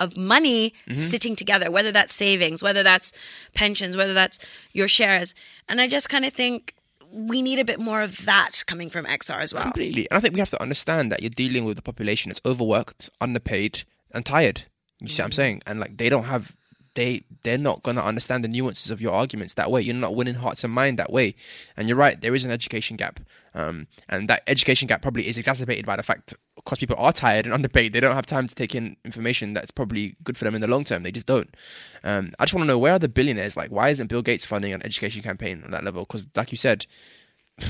of 0.00 0.16
money 0.16 0.74
Mm-hmm. 0.86 0.94
sitting 0.94 1.36
together, 1.36 1.70
whether 1.70 1.92
that's 1.92 2.12
savings, 2.12 2.62
whether 2.62 2.82
that's 2.82 3.12
pensions, 3.54 3.96
whether 3.96 4.12
that's 4.12 4.38
your 4.72 4.88
shares. 4.88 5.34
And 5.68 5.80
I 5.80 5.86
just 5.88 6.08
kind 6.08 6.24
of 6.24 6.32
think 6.32 6.74
we 7.12 7.42
need 7.42 7.60
a 7.60 7.64
bit 7.64 7.78
more 7.78 8.02
of 8.02 8.26
that 8.26 8.64
coming 8.66 8.90
from 8.90 9.04
XR 9.06 9.38
as 9.40 9.54
well. 9.54 9.62
Completely. 9.62 10.08
And 10.10 10.18
I 10.18 10.20
think 10.20 10.34
we 10.34 10.40
have 10.40 10.50
to 10.50 10.60
understand 10.60 11.12
that 11.12 11.22
you're 11.22 11.30
dealing 11.30 11.64
with 11.64 11.78
a 11.78 11.82
population 11.82 12.28
that's 12.28 12.40
overworked, 12.44 13.08
underpaid, 13.20 13.84
and 14.12 14.26
tired. 14.26 14.64
You 15.00 15.08
see 15.08 15.22
what 15.22 15.26
I'm 15.26 15.32
saying? 15.32 15.62
And 15.66 15.78
like 15.78 15.96
they 15.96 16.08
don't 16.08 16.24
have 16.24 16.56
they 16.94 17.24
they're 17.42 17.58
not 17.58 17.82
gonna 17.82 18.02
understand 18.02 18.44
the 18.44 18.48
nuances 18.48 18.90
of 18.90 19.00
your 19.00 19.12
arguments 19.12 19.54
that 19.54 19.70
way. 19.70 19.82
You're 19.82 19.94
not 19.94 20.14
winning 20.14 20.34
hearts 20.36 20.64
and 20.64 20.72
mind 20.72 20.98
that 20.98 21.12
way. 21.12 21.34
And 21.76 21.88
you're 21.88 21.98
right, 21.98 22.20
there 22.20 22.34
is 22.34 22.44
an 22.44 22.50
education 22.50 22.96
gap. 22.96 23.20
Um, 23.54 23.86
and 24.08 24.28
that 24.28 24.42
education 24.46 24.88
gap 24.88 25.02
probably 25.02 25.28
is 25.28 25.38
exacerbated 25.38 25.86
by 25.86 25.96
the 25.96 26.02
fact 26.02 26.34
because 26.56 26.78
people 26.78 26.96
are 26.98 27.12
tired 27.12 27.44
and 27.44 27.54
underpaid, 27.54 27.92
they 27.92 28.00
don't 28.00 28.14
have 28.14 28.26
time 28.26 28.46
to 28.46 28.54
take 28.54 28.74
in 28.74 28.96
information 29.04 29.54
that's 29.54 29.70
probably 29.70 30.16
good 30.24 30.36
for 30.36 30.44
them 30.44 30.54
in 30.54 30.60
the 30.60 30.66
long 30.68 30.84
term. 30.84 31.02
They 31.02 31.12
just 31.12 31.26
don't. 31.26 31.54
Um, 32.02 32.32
I 32.38 32.44
just 32.44 32.54
want 32.54 32.64
to 32.64 32.68
know 32.68 32.78
where 32.78 32.94
are 32.94 32.98
the 32.98 33.08
billionaires? 33.08 33.56
Like, 33.56 33.70
why 33.70 33.90
isn't 33.90 34.08
Bill 34.08 34.22
Gates 34.22 34.44
funding 34.44 34.72
an 34.72 34.84
education 34.84 35.22
campaign 35.22 35.62
on 35.64 35.70
that 35.70 35.84
level? 35.84 36.02
Because, 36.02 36.26
like 36.34 36.50
you 36.50 36.58
said, 36.58 36.86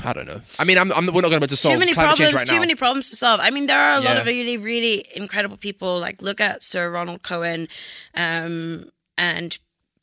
I 0.03 0.13
don't 0.13 0.25
know. 0.25 0.41
I 0.57 0.63
mean, 0.63 0.79
I'm, 0.79 0.91
I'm 0.93 1.05
we're 1.07 1.21
not 1.21 1.29
going 1.29 1.33
to 1.33 1.39
be 1.41 1.43
able 1.43 1.47
to 1.47 1.55
solve 1.55 1.73
too 1.73 1.79
many 1.79 1.93
problems 1.93 2.33
right 2.33 2.47
too 2.47 2.55
now. 2.55 2.61
many 2.61 2.73
problems 2.73 3.09
to 3.11 3.15
solve 3.15 3.39
i 3.39 3.51
mean 3.51 3.67
there 3.67 3.79
are 3.79 3.99
a 3.99 4.01
lot 4.01 4.17
of 4.17 4.25
really 4.25 4.57
really 4.57 5.05
incredible 5.15 5.57
people 5.57 5.99
like 5.99 6.21
look 6.23 6.41
at 6.41 6.63
sir 6.63 6.89
ronald 6.89 7.21
cohen 7.21 7.67
um, 8.15 8.89
and 9.17 9.57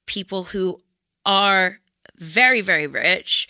people 0.07 0.44
who 0.44 0.81
are 1.25 1.79
very 2.16 2.61
very 2.61 2.87
rich 2.87 3.48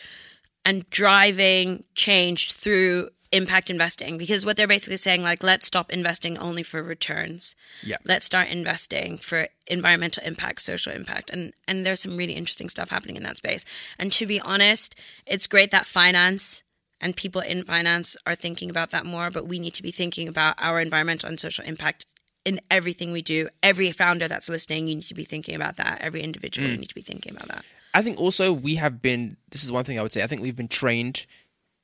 and 0.65 0.89
driving 0.91 1.85
change 1.95 2.53
through 2.53 3.11
impact 3.33 3.71
investing. 3.71 4.19
Because 4.19 4.45
what 4.47 4.57
they're 4.57 4.69
basically 4.69 4.99
saying 4.99 5.23
like 5.23 5.43
let's 5.43 5.67
stop 5.67 5.91
investing 5.91 6.39
only 6.39 6.63
for 6.63 6.83
returns. 6.83 7.57
Yeah. 7.83 7.97
let's 8.05 8.27
start 8.27 8.49
investing 8.49 9.19
for 9.19 9.49
environmental 9.67 10.23
impact 10.25 10.61
social 10.61 10.93
impact. 10.93 11.31
And 11.31 11.53
and 11.67 11.85
there's 11.85 12.01
some 12.01 12.17
really 12.17 12.35
interesting 12.35 12.69
stuff 12.69 12.91
happening 12.91 13.17
in 13.17 13.23
that 13.25 13.39
space. 13.39 13.65
And 13.99 14.13
to 14.13 14.27
be 14.27 14.41
honest 14.41 14.95
it's 15.27 15.47
great 15.47 15.71
that 15.71 15.87
finance 15.87 16.63
and 17.01 17.17
people 17.17 17.41
in 17.41 17.65
finance 17.65 18.17
are 18.27 18.37
thinking 18.37 18.71
about 18.71 18.91
that 18.91 19.07
more 19.07 19.31
but 19.31 19.49
we 19.49 19.59
need 19.59 19.75
to 19.75 19.83
be 19.83 19.91
thinking 19.91 20.29
about 20.29 20.55
our 20.59 20.81
environmental 20.81 21.29
and 21.29 21.41
social 21.41 21.65
impact 21.65 22.05
in 22.45 22.61
everything 22.71 23.13
we 23.13 23.23
do 23.23 23.49
every 23.63 23.93
founder 23.93 24.29
that's 24.29 24.49
listening 24.49 24.89
you 24.89 24.97
need 24.97 25.03
to 25.03 25.15
be 25.15 25.25
thinking 25.25 25.55
about 25.55 25.77
that 25.77 26.01
every 26.01 26.21
individual 26.21 26.69
you 26.69 26.77
mm. 26.77 26.81
need 26.81 26.89
to 26.89 26.95
be 26.95 27.01
thinking 27.01 27.35
about 27.35 27.49
that 27.49 27.65
I 27.95 28.03
think 28.03 28.19
also 28.19 28.53
we 28.53 28.77
have 28.77 29.03
been. 29.03 29.37
This 29.51 29.63
is 29.63 29.71
one 29.71 29.85
thing 29.85 29.99
I 29.99 30.03
would 30.03 30.13
say. 30.13 30.23
I 30.23 30.27
think 30.27 30.43
we've 30.43 30.57
been 30.57 30.69
trained 30.69 31.27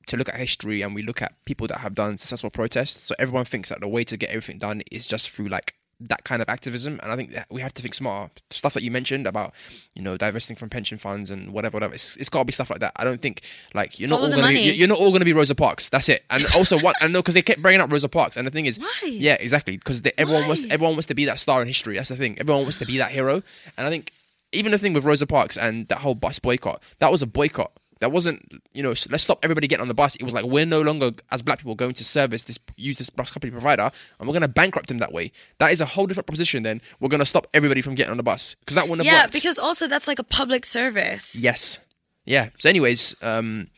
to 0.06 0.16
look 0.16 0.28
at 0.28 0.36
history 0.36 0.80
and 0.80 0.94
we 0.94 1.02
look 1.02 1.20
at 1.20 1.34
people 1.44 1.66
that 1.66 1.78
have 1.78 1.94
done 1.94 2.16
successful 2.16 2.50
protests. 2.50 3.02
So 3.02 3.14
everyone 3.18 3.44
thinks 3.44 3.68
that 3.68 3.80
the 3.80 3.88
way 3.88 4.04
to 4.04 4.16
get 4.16 4.30
everything 4.30 4.58
done 4.58 4.82
is 4.90 5.06
just 5.06 5.30
through 5.30 5.48
like 5.48 5.74
that 6.00 6.24
kind 6.24 6.40
of 6.40 6.48
activism. 6.48 7.00
And 7.02 7.10
I 7.10 7.16
think 7.16 7.32
that 7.32 7.46
we 7.50 7.60
have 7.60 7.74
to 7.74 7.82
think 7.82 7.94
smart. 7.94 8.40
Stuff 8.50 8.74
that 8.74 8.82
you 8.82 8.90
mentioned 8.90 9.26
about 9.26 9.54
you 9.94 10.02
know 10.02 10.16
divesting 10.16 10.56
from 10.56 10.68
pension 10.68 10.98
funds 10.98 11.30
and 11.30 11.52
whatever, 11.52 11.76
whatever. 11.76 11.94
It's, 11.94 12.16
it's 12.16 12.28
got 12.28 12.40
to 12.40 12.44
be 12.44 12.52
stuff 12.52 12.70
like 12.70 12.80
that. 12.80 12.92
I 12.96 13.04
don't 13.04 13.20
think 13.20 13.42
like 13.74 13.98
you're 13.98 14.08
not 14.08 14.20
Follow 14.20 14.30
all 14.30 14.40
gonna 14.40 14.48
be, 14.54 14.72
you're 14.72 14.88
not 14.88 14.98
all 14.98 15.12
gonna 15.12 15.24
be 15.24 15.32
Rosa 15.32 15.54
Parks. 15.54 15.88
That's 15.88 16.08
it. 16.08 16.24
And 16.30 16.44
also 16.56 16.78
what 16.78 16.96
I 17.02 17.06
know 17.08 17.20
because 17.20 17.34
they 17.34 17.42
kept 17.42 17.62
bringing 17.62 17.80
up 17.80 17.90
Rosa 17.90 18.08
Parks. 18.08 18.36
And 18.36 18.46
the 18.46 18.50
thing 18.50 18.66
is, 18.66 18.78
Why? 18.78 19.00
yeah, 19.04 19.36
exactly 19.40 19.76
because 19.76 20.02
everyone 20.16 20.46
wants 20.46 20.64
everyone 20.70 20.94
wants 20.94 21.06
to 21.06 21.14
be 21.14 21.24
that 21.26 21.38
star 21.38 21.60
in 21.60 21.68
history. 21.68 21.96
That's 21.96 22.08
the 22.08 22.16
thing. 22.16 22.38
Everyone 22.38 22.62
wants 22.62 22.78
to 22.78 22.86
be 22.86 22.98
that 22.98 23.10
hero. 23.10 23.42
And 23.76 23.86
I 23.86 23.90
think 23.90 24.12
even 24.52 24.72
the 24.72 24.78
thing 24.78 24.94
with 24.94 25.04
Rosa 25.04 25.26
Parks 25.26 25.56
and 25.56 25.88
that 25.88 25.98
whole 25.98 26.14
bus 26.14 26.38
boycott, 26.38 26.82
that 26.98 27.10
was 27.10 27.22
a 27.22 27.26
boycott. 27.26 27.72
That 28.00 28.12
wasn't, 28.12 28.62
you 28.72 28.82
know, 28.82 28.90
let's 29.10 29.24
stop 29.24 29.38
everybody 29.42 29.66
getting 29.66 29.82
on 29.82 29.88
the 29.88 29.94
bus. 29.94 30.14
It 30.16 30.22
was 30.22 30.32
like 30.34 30.44
we're 30.44 30.64
no 30.66 30.80
longer, 30.82 31.10
as 31.32 31.42
black 31.42 31.58
people, 31.58 31.74
going 31.74 31.94
to 31.94 32.04
service 32.04 32.44
this, 32.44 32.58
use 32.76 32.98
this 32.98 33.10
bus 33.10 33.30
company 33.30 33.50
provider, 33.50 33.90
and 34.18 34.28
we're 34.28 34.32
going 34.32 34.42
to 34.42 34.48
bankrupt 34.48 34.88
them 34.88 34.98
that 34.98 35.12
way. 35.12 35.32
That 35.58 35.72
is 35.72 35.80
a 35.80 35.86
whole 35.86 36.06
different 36.06 36.26
proposition. 36.26 36.62
Then 36.62 36.80
we're 37.00 37.08
going 37.08 37.20
to 37.20 37.26
stop 37.26 37.46
everybody 37.52 37.80
from 37.80 37.94
getting 37.94 38.10
on 38.10 38.16
the 38.16 38.22
bus 38.22 38.54
because 38.54 38.74
that 38.76 38.88
wouldn't 38.88 39.06
have 39.06 39.12
yeah 39.12 39.22
worked. 39.24 39.34
because 39.34 39.58
also 39.58 39.86
that's 39.88 40.06
like 40.06 40.18
a 40.18 40.24
public 40.24 40.64
service 40.64 41.40
yes, 41.40 41.80
yeah. 42.24 42.50
So, 42.58 42.68
anyways, 42.68 43.16
um, 43.22 43.68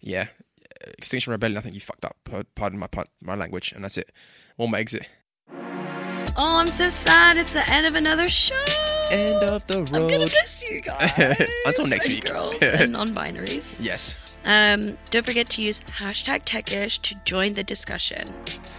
yeah, 0.00 0.26
Extinction 0.98 1.30
Rebellion. 1.30 1.58
I 1.58 1.60
think 1.62 1.74
you 1.74 1.80
fucked 1.80 2.04
up. 2.04 2.16
Pardon 2.54 2.78
my 2.78 2.88
my 3.20 3.34
language, 3.34 3.72
and 3.72 3.82
that's 3.84 3.96
it. 3.96 4.10
All 4.58 4.66
my 4.68 4.78
exit. 4.78 5.06
oh 6.36 6.56
i'm 6.58 6.68
so 6.68 6.88
sad 6.88 7.36
it's 7.36 7.52
the 7.52 7.68
end 7.70 7.86
of 7.86 7.94
another 7.96 8.28
show 8.28 8.54
End 9.10 9.42
of 9.44 9.66
the 9.66 9.78
road. 9.78 9.94
i'm 9.94 10.08
gonna 10.08 10.18
miss 10.20 10.64
you 10.70 10.80
guys 10.80 11.18
Until 11.66 11.86
next 11.86 12.06
and 12.06 12.14
week. 12.14 12.24
girls 12.30 12.54
and 12.62 12.92
non-binaries 12.92 13.80
Yes. 13.84 14.18
Um, 14.44 14.96
don't 15.10 15.26
forget 15.26 15.50
to 15.50 15.62
use 15.62 15.80
hashtag 15.80 16.44
techish 16.46 16.98
to 17.02 17.14
join 17.26 17.52
the 17.52 17.62
discussion. 17.62 18.26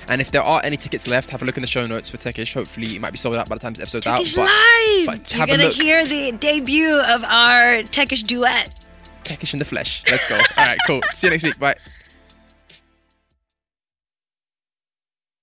And 0.07 0.19
if 0.19 0.31
there 0.31 0.41
are 0.41 0.59
any 0.63 0.75
tickets 0.75 1.05
left, 1.07 1.29
have 1.29 1.43
a 1.43 1.45
look 1.45 1.55
in 1.55 1.61
the 1.61 1.67
show 1.67 1.85
notes 1.85 2.09
for 2.09 2.17
Techish. 2.17 2.55
Hopefully, 2.55 2.95
it 2.95 2.99
might 2.99 3.11
be 3.11 3.19
sold 3.19 3.35
out 3.35 3.47
by 3.47 3.55
the 3.55 3.59
time 3.59 3.73
this 3.73 3.83
episode's 3.83 4.07
Techish 4.07 4.37
out. 4.39 4.45
live. 4.47 5.05
but 5.05 5.35
You're 5.37 5.45
gonna 5.45 5.67
hear 5.69 6.03
the 6.03 6.31
debut 6.31 6.99
of 7.13 7.23
our 7.25 7.83
techish 7.83 8.23
duet. 8.25 8.73
Techish 9.23 9.53
in 9.53 9.59
the 9.59 9.65
flesh. 9.65 10.01
Let's 10.09 10.27
go. 10.27 10.35
All 10.35 10.65
right, 10.65 10.79
cool. 10.87 11.01
See 11.13 11.27
you 11.27 11.31
next 11.31 11.43
week. 11.43 11.59
Bye. 11.59 11.75